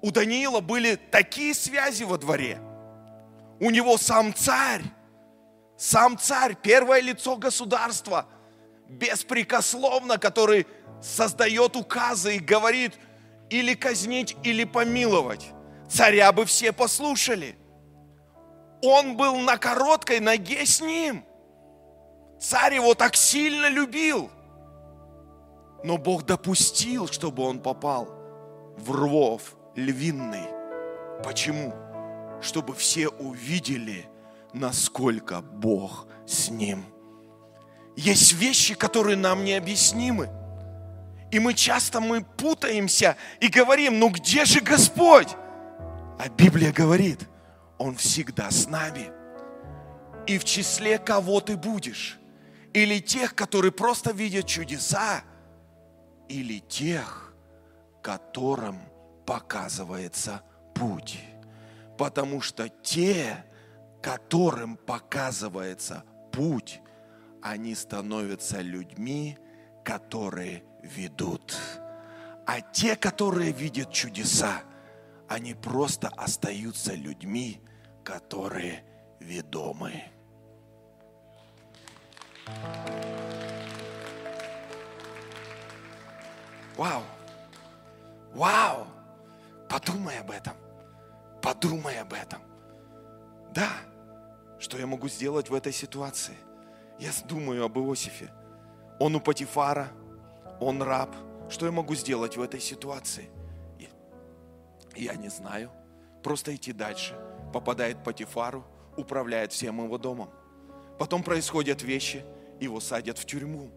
у 0.00 0.10
Даниила 0.10 0.60
были 0.60 0.96
такие 0.96 1.54
связи 1.54 2.04
во 2.04 2.18
дворе. 2.18 2.60
У 3.60 3.70
него 3.70 3.98
сам 3.98 4.32
царь, 4.32 4.82
сам 5.76 6.16
царь, 6.18 6.56
первое 6.62 7.00
лицо 7.00 7.36
государства, 7.36 8.26
беспрекословно, 8.88 10.18
который 10.18 10.66
создает 11.02 11.76
указы 11.76 12.36
и 12.36 12.40
говорит 12.40 12.94
или 13.50 13.74
казнить, 13.74 14.36
или 14.44 14.64
помиловать. 14.64 15.48
Царя 15.90 16.32
бы 16.32 16.44
все 16.44 16.72
послушали. 16.72 17.56
Он 18.82 19.16
был 19.16 19.36
на 19.38 19.56
короткой 19.56 20.20
ноге 20.20 20.64
с 20.64 20.80
ним. 20.80 21.24
Царь 22.38 22.74
его 22.74 22.94
так 22.94 23.16
сильно 23.16 23.68
любил. 23.68 24.30
Но 25.84 25.96
Бог 25.96 26.24
допустил, 26.24 27.08
чтобы 27.08 27.42
он 27.42 27.60
попал 27.60 28.08
в 28.76 28.90
рвов 28.92 29.56
львиный. 29.74 30.48
Почему? 31.24 31.74
Чтобы 32.40 32.74
все 32.74 33.08
увидели, 33.08 34.08
насколько 34.52 35.40
Бог 35.40 36.06
с 36.26 36.48
ним. 36.48 36.84
Есть 37.96 38.32
вещи, 38.34 38.74
которые 38.74 39.16
нам 39.16 39.44
необъяснимы. 39.44 40.30
И 41.30 41.40
мы 41.40 41.54
часто 41.54 42.00
мы 42.00 42.24
путаемся 42.24 43.16
и 43.40 43.48
говорим, 43.48 43.98
ну 43.98 44.08
где 44.08 44.44
же 44.44 44.60
Господь? 44.60 45.28
А 46.18 46.28
Библия 46.28 46.72
говорит, 46.72 47.28
Он 47.76 47.96
всегда 47.96 48.50
с 48.50 48.66
нами. 48.66 49.10
И 50.26 50.38
в 50.38 50.44
числе 50.44 50.98
кого 50.98 51.40
ты 51.40 51.56
будешь? 51.56 52.18
Или 52.78 53.00
тех, 53.00 53.34
которые 53.34 53.72
просто 53.72 54.12
видят 54.12 54.46
чудеса, 54.46 55.24
или 56.28 56.60
тех, 56.60 57.34
которым 58.00 58.78
показывается 59.26 60.42
путь. 60.76 61.18
Потому 61.98 62.40
что 62.40 62.68
те, 62.68 63.44
которым 64.00 64.76
показывается 64.76 66.04
путь, 66.30 66.80
они 67.42 67.74
становятся 67.74 68.60
людьми, 68.60 69.36
которые 69.84 70.62
ведут. 70.84 71.58
А 72.46 72.60
те, 72.60 72.94
которые 72.94 73.50
видят 73.50 73.90
чудеса, 73.92 74.62
они 75.28 75.54
просто 75.54 76.06
остаются 76.10 76.94
людьми, 76.94 77.60
которые 78.04 78.84
ведомы. 79.18 80.04
Вау! 86.76 87.02
Вау! 88.34 88.86
Подумай 89.68 90.18
об 90.20 90.30
этом. 90.30 90.54
Подумай 91.42 92.00
об 92.00 92.12
этом. 92.12 92.40
Да, 93.52 93.70
что 94.58 94.78
я 94.78 94.86
могу 94.86 95.08
сделать 95.08 95.50
в 95.50 95.54
этой 95.54 95.72
ситуации? 95.72 96.36
Я 96.98 97.10
думаю 97.26 97.64
об 97.64 97.78
Иосифе. 97.78 98.30
Он 99.00 99.14
у 99.16 99.20
Патифара, 99.20 99.88
он 100.60 100.82
раб. 100.82 101.14
Что 101.48 101.66
я 101.66 101.72
могу 101.72 101.94
сделать 101.94 102.36
в 102.36 102.42
этой 102.42 102.60
ситуации? 102.60 103.30
Я 104.94 105.14
не 105.14 105.28
знаю. 105.28 105.70
Просто 106.22 106.54
идти 106.54 106.72
дальше. 106.72 107.14
Попадает 107.52 108.02
Патифару, 108.02 108.64
управляет 108.96 109.52
всем 109.52 109.82
его 109.82 109.96
домом. 109.96 110.30
Потом 110.98 111.22
происходят 111.22 111.82
вещи, 111.82 112.24
его 112.60 112.80
садят 112.80 113.18
в 113.18 113.24
тюрьму. 113.24 113.70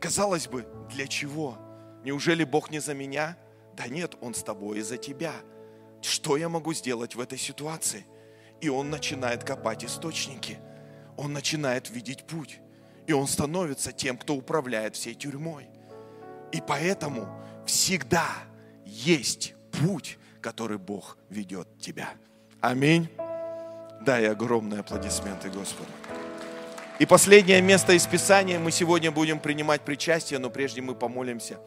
Казалось 0.00 0.48
бы, 0.48 0.66
для 0.90 1.06
чего? 1.06 1.58
Неужели 2.04 2.44
Бог 2.44 2.70
не 2.70 2.80
за 2.80 2.94
меня? 2.94 3.36
Да 3.76 3.86
нет, 3.86 4.14
Он 4.20 4.34
с 4.34 4.42
тобой 4.42 4.78
и 4.78 4.82
за 4.82 4.96
тебя. 4.96 5.32
Что 6.02 6.36
я 6.36 6.48
могу 6.48 6.72
сделать 6.72 7.14
в 7.14 7.20
этой 7.20 7.38
ситуации? 7.38 8.06
И 8.60 8.68
он 8.68 8.90
начинает 8.90 9.44
копать 9.44 9.84
источники. 9.84 10.58
Он 11.16 11.32
начинает 11.32 11.90
видеть 11.90 12.24
путь. 12.24 12.60
И 13.06 13.12
он 13.12 13.26
становится 13.26 13.92
тем, 13.92 14.16
кто 14.16 14.34
управляет 14.34 14.96
всей 14.96 15.14
тюрьмой. 15.14 15.68
И 16.52 16.62
поэтому 16.66 17.28
всегда 17.66 18.26
есть 18.84 19.54
путь, 19.72 20.18
который 20.40 20.78
Бог 20.78 21.16
ведет 21.28 21.68
тебя. 21.78 22.10
Аминь. 22.60 23.08
Дай 24.02 24.30
огромные 24.30 24.80
аплодисменты 24.80 25.50
Господу. 25.50 25.90
И 27.00 27.06
последнее 27.06 27.62
место 27.62 27.94
из 27.94 28.06
Писания. 28.06 28.58
Мы 28.58 28.70
сегодня 28.70 29.10
будем 29.10 29.40
принимать 29.40 29.80
причастие, 29.80 30.38
но 30.38 30.50
прежде 30.50 30.82
мы 30.82 30.94
помолимся. 30.94 31.58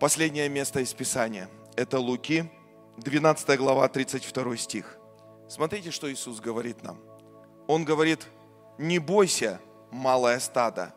Последнее 0.00 0.48
место 0.48 0.80
из 0.80 0.92
Писания– 0.92 1.48
это 1.76 2.00
Луки, 2.00 2.50
12 2.96 3.56
глава, 3.56 3.88
32 3.88 4.56
стих. 4.56 4.98
Смотрите, 5.48 5.92
что 5.92 6.12
Иисус 6.12 6.40
говорит 6.40 6.82
нам. 6.82 6.98
Он 7.68 7.84
говорит, 7.84 8.26
не 8.76 8.98
бойся, 8.98 9.60
малое 9.92 10.40
стадо, 10.40 10.92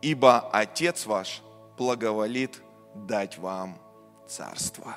ибо 0.00 0.48
Отец 0.50 1.04
ваш 1.04 1.42
благоволит 1.76 2.62
дать 2.94 3.36
вам 3.36 3.78
царство. 4.26 4.96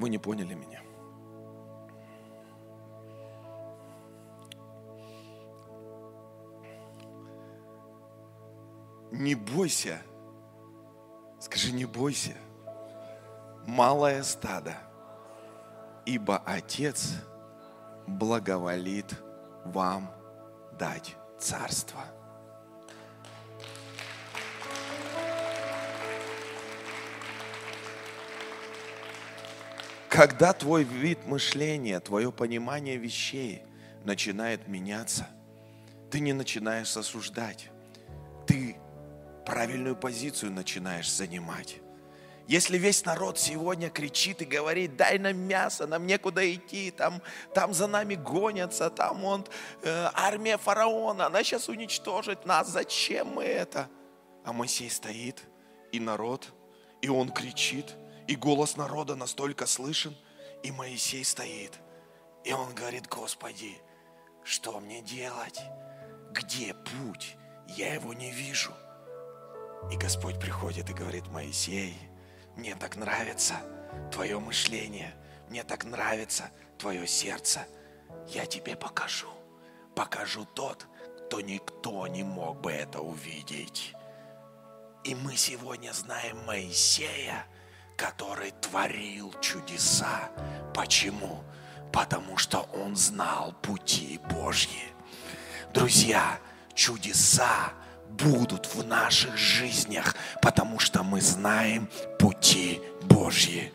Вы 0.00 0.08
не 0.08 0.16
поняли 0.16 0.54
меня. 0.54 0.80
Не 9.12 9.34
бойся. 9.34 10.00
Скажи, 11.38 11.72
не 11.72 11.84
бойся. 11.84 12.34
Малое 13.66 14.22
стадо. 14.22 14.74
Ибо 16.06 16.38
Отец 16.46 17.16
благоволит 18.06 19.22
вам 19.66 20.10
дать 20.78 21.14
царство. 21.38 22.00
Когда 30.10 30.52
твой 30.52 30.82
вид 30.82 31.24
мышления, 31.24 32.00
твое 32.00 32.32
понимание 32.32 32.96
вещей 32.96 33.62
начинает 34.02 34.66
меняться, 34.66 35.28
ты 36.10 36.18
не 36.18 36.32
начинаешь 36.32 36.96
осуждать, 36.96 37.70
ты 38.44 38.76
правильную 39.46 39.94
позицию 39.94 40.50
начинаешь 40.50 41.08
занимать. 41.08 41.78
Если 42.48 42.76
весь 42.76 43.04
народ 43.04 43.38
сегодня 43.38 43.88
кричит 43.88 44.42
и 44.42 44.44
говорит, 44.44 44.96
дай 44.96 45.16
нам 45.20 45.36
мясо, 45.36 45.86
нам 45.86 46.04
некуда 46.08 46.52
идти, 46.52 46.90
там, 46.90 47.22
там 47.54 47.72
за 47.72 47.86
нами 47.86 48.16
гонятся, 48.16 48.90
там 48.90 49.24
он, 49.24 49.46
э, 49.84 50.10
армия 50.14 50.58
фараона, 50.58 51.26
она 51.26 51.44
сейчас 51.44 51.68
уничтожит 51.68 52.44
нас, 52.44 52.68
зачем 52.68 53.28
мы 53.28 53.44
это? 53.44 53.88
А 54.44 54.52
Моисей 54.52 54.90
стоит, 54.90 55.44
и 55.92 56.00
народ, 56.00 56.52
и 57.00 57.08
он 57.08 57.30
кричит, 57.30 57.94
и 58.30 58.36
голос 58.36 58.76
народа 58.76 59.16
настолько 59.16 59.66
слышен, 59.66 60.16
и 60.62 60.70
Моисей 60.70 61.24
стоит. 61.24 61.80
И 62.44 62.52
он 62.52 62.72
говорит, 62.76 63.08
Господи, 63.08 63.76
что 64.44 64.78
мне 64.78 65.02
делать? 65.02 65.60
Где 66.30 66.72
путь? 66.72 67.36
Я 67.66 67.92
его 67.92 68.14
не 68.14 68.30
вижу. 68.30 68.72
И 69.90 69.96
Господь 69.96 70.38
приходит 70.38 70.88
и 70.90 70.94
говорит, 70.94 71.26
Моисей, 71.26 71.98
мне 72.54 72.76
так 72.76 72.94
нравится 72.94 73.56
твое 74.12 74.38
мышление, 74.38 75.12
мне 75.48 75.64
так 75.64 75.82
нравится 75.82 76.52
твое 76.78 77.08
сердце. 77.08 77.66
Я 78.28 78.46
тебе 78.46 78.76
покажу. 78.76 79.28
Покажу 79.96 80.44
тот, 80.44 80.86
кто 81.26 81.40
никто 81.40 82.06
не 82.06 82.22
мог 82.22 82.60
бы 82.60 82.70
это 82.70 83.00
увидеть. 83.00 83.92
И 85.02 85.16
мы 85.16 85.34
сегодня 85.34 85.92
знаем 85.92 86.38
Моисея– 86.44 87.44
который 88.00 88.52
творил 88.62 89.34
чудеса. 89.42 90.30
Почему? 90.72 91.44
Потому 91.92 92.38
что 92.38 92.60
он 92.72 92.96
знал 92.96 93.54
пути 93.60 94.18
Божьи. 94.30 94.88
Друзья, 95.74 96.38
чудеса 96.74 97.72
будут 98.08 98.74
в 98.74 98.86
наших 98.86 99.36
жизнях, 99.36 100.16
потому 100.40 100.78
что 100.78 101.02
мы 101.02 101.20
знаем 101.20 101.90
пути 102.18 102.80
Божьи. 103.02 103.70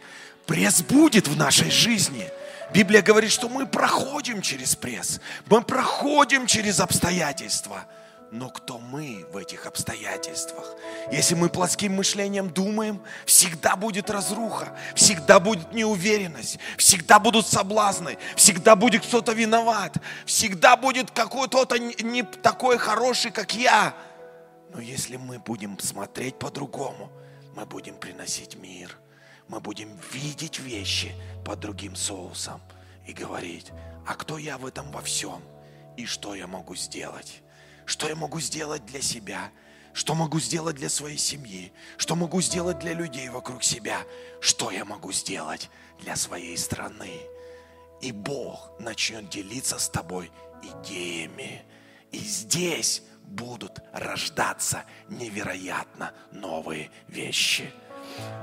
Пресс 0.47 0.81
будет 0.81 1.27
в 1.27 1.37
нашей 1.37 1.69
жизни. 1.69 2.27
Библия 2.73 3.03
говорит, 3.03 3.31
что 3.31 3.47
мы 3.47 3.67
проходим 3.67 4.41
через 4.41 4.75
пресс, 4.75 5.21
мы 5.45 5.61
проходим 5.61 6.47
через 6.47 6.79
обстоятельства– 6.79 7.85
но 8.31 8.49
кто 8.49 8.79
мы 8.79 9.25
в 9.31 9.37
этих 9.37 9.65
обстоятельствах? 9.65 10.75
Если 11.11 11.35
мы 11.35 11.49
плоским 11.49 11.93
мышлением 11.95 12.49
думаем, 12.49 13.01
всегда 13.25 13.75
будет 13.75 14.09
разруха, 14.09 14.77
всегда 14.95 15.39
будет 15.39 15.71
неуверенность, 15.73 16.59
всегда 16.77 17.19
будут 17.19 17.47
соблазны, 17.47 18.17
всегда 18.35 18.75
будет 18.75 19.05
кто-то 19.05 19.33
виноват, 19.33 19.97
всегда 20.25 20.75
будет 20.75 21.11
какой-то 21.11 21.77
не 21.77 22.23
такой 22.23 22.77
хороший, 22.77 23.31
как 23.31 23.53
я. 23.53 23.95
Но 24.73 24.81
если 24.81 25.17
мы 25.17 25.39
будем 25.39 25.79
смотреть 25.79 26.37
по-другому, 26.37 27.11
мы 27.55 27.65
будем 27.65 27.95
приносить 27.95 28.55
мир, 28.55 28.97
мы 29.47 29.59
будем 29.61 29.97
видеть 30.11 30.59
вещи 30.59 31.13
под 31.45 31.59
другим 31.59 31.95
соусом 31.95 32.61
и 33.05 33.13
говорить, 33.13 33.71
а 34.05 34.15
кто 34.15 34.37
я 34.37 34.57
в 34.57 34.65
этом 34.65 34.91
во 34.91 35.01
всем 35.01 35.41
и 35.95 36.05
что 36.05 36.35
я 36.35 36.47
могу 36.47 36.75
сделать? 36.75 37.41
Что 37.85 38.07
я 38.07 38.15
могу 38.15 38.39
сделать 38.39 38.85
для 38.85 39.01
себя, 39.01 39.51
что 39.93 40.15
могу 40.15 40.39
сделать 40.39 40.75
для 40.75 40.89
своей 40.89 41.17
семьи, 41.17 41.71
что 41.97 42.15
могу 42.15 42.41
сделать 42.41 42.79
для 42.79 42.93
людей 42.93 43.29
вокруг 43.29 43.63
себя, 43.63 43.99
что 44.41 44.71
я 44.71 44.83
могу 44.83 45.11
сделать 45.11 45.69
для 46.01 46.15
своей 46.15 46.57
страны. 46.57 47.21
И 48.01 48.11
Бог 48.11 48.71
начнет 48.79 49.29
делиться 49.29 49.79
с 49.79 49.87
тобой 49.87 50.31
идеями. 50.61 51.63
И 52.11 52.17
здесь 52.17 53.03
будут 53.23 53.79
рождаться 53.93 54.83
невероятно 55.07 56.13
новые 56.31 56.91
вещи. 57.07 57.71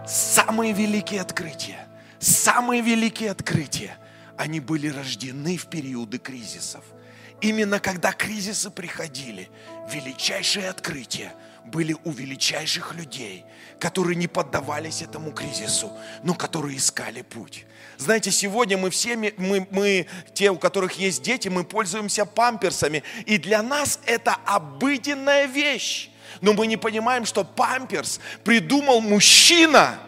Самые 0.07 0.72
великие 0.72 1.20
открытия, 1.20 1.88
самые 2.18 2.81
великие 2.81 3.31
открытия, 3.31 3.96
они 4.38 4.61
были 4.61 4.88
рождены 4.88 5.57
в 5.57 5.66
периоды 5.66 6.18
кризисов– 6.18 6.85
Именно 7.42 7.81
когда 7.81 8.12
кризисы 8.12 8.70
приходили, 8.70 9.50
величайшие 9.90 10.68
открытия 10.68 11.35
были 11.64 11.96
у 12.05 12.12
величайших 12.12 12.94
людей, 12.94 13.44
которые 13.81 14.14
не 14.14 14.28
поддавались 14.28 15.02
этому 15.02 15.33
кризису, 15.33 15.92
но 16.22 16.35
которые 16.35 16.76
искали 16.76 17.22
путь. 17.22 17.66
Знаете, 17.98 18.31
сегодня 18.31 18.78
мы 18.78 18.90
все, 18.90 19.16
мы, 19.16 19.66
мы, 19.70 20.07
те, 20.35 20.52
у 20.52 20.57
которых 20.57 20.92
есть 20.94 21.22
дети, 21.22 21.48
мы 21.48 21.64
пользуемся 21.64 22.26
памперсами, 22.26 23.02
и 23.26 23.38
для 23.38 23.61
нас 23.62 23.98
это 24.07 24.37
обыденная 24.46 25.46
вещь. 25.46 26.11
Но 26.40 26.52
мы 26.52 26.68
не 26.68 26.76
понимаем, 26.76 27.26
что 27.26 27.42
памперс 27.42 28.20
придумал 28.44 29.00
мужчина, 29.00 29.98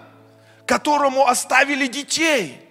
которому 0.66 1.26
оставили 1.26 1.88
детей– 1.88 2.60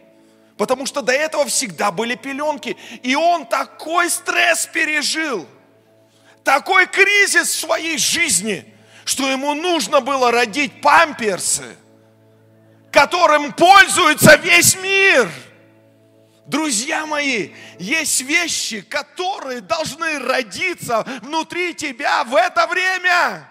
Потому 0.63 0.85
что 0.85 1.01
до 1.01 1.11
этого 1.11 1.45
всегда 1.45 1.91
были 1.91 2.15
пеленки. 2.15 2.77
И 3.01 3.15
он 3.15 3.45
такой 3.45 4.09
стресс 4.09 4.65
пережил, 4.65 5.45
такой 6.41 6.87
кризис 6.87 7.49
в 7.49 7.59
своей 7.59 7.97
жизни, 7.97 8.73
что 9.03 9.29
ему 9.29 9.55
нужно 9.55 9.99
было 9.99 10.31
родить 10.31 10.79
памперсы, 10.81 11.75
которым 12.93 13.51
пользуется 13.51 14.37
весь 14.37 14.77
мир. 14.77 15.29
Друзья 16.45 17.05
мои, 17.05 17.49
есть 17.77 18.21
вещи, 18.21 18.79
которые 18.79 19.59
должны 19.59 20.17
родиться 20.17 21.03
внутри 21.23 21.73
тебя 21.73 22.23
в 22.23 22.33
это 22.37 22.67
время. 22.67 23.49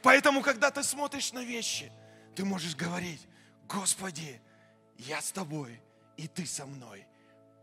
Поэтому, 0.00 0.40
когда 0.40 0.70
ты 0.70 0.82
смотришь 0.82 1.34
на 1.34 1.44
вещи, 1.44 1.92
ты 2.34 2.46
можешь 2.46 2.74
говорить, 2.74 3.20
Господи, 3.68 4.40
я 4.98 5.20
с 5.20 5.32
тобой, 5.32 5.80
и 6.16 6.28
ты 6.28 6.46
со 6.46 6.66
мной. 6.66 7.06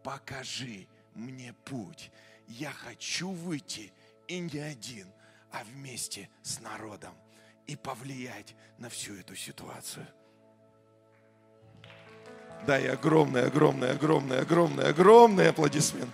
Покажи 0.03 0.87
мне 1.13 1.53
путь. 1.65 2.11
Я 2.47 2.71
хочу 2.71 3.29
выйти 3.31 3.93
и 4.27 4.39
не 4.39 4.59
один, 4.59 5.07
а 5.51 5.63
вместе 5.63 6.29
с 6.41 6.59
народом 6.59 7.13
и 7.67 7.76
повлиять 7.76 8.55
на 8.78 8.89
всю 8.89 9.15
эту 9.15 9.36
ситуацию. 9.36 10.07
Дай 12.65 12.88
огромный, 12.89 13.45
огромный, 13.45 13.91
огромный, 13.91 14.39
огромный, 14.39 14.89
огромный 14.89 15.49
аплодисмент. 15.49 16.13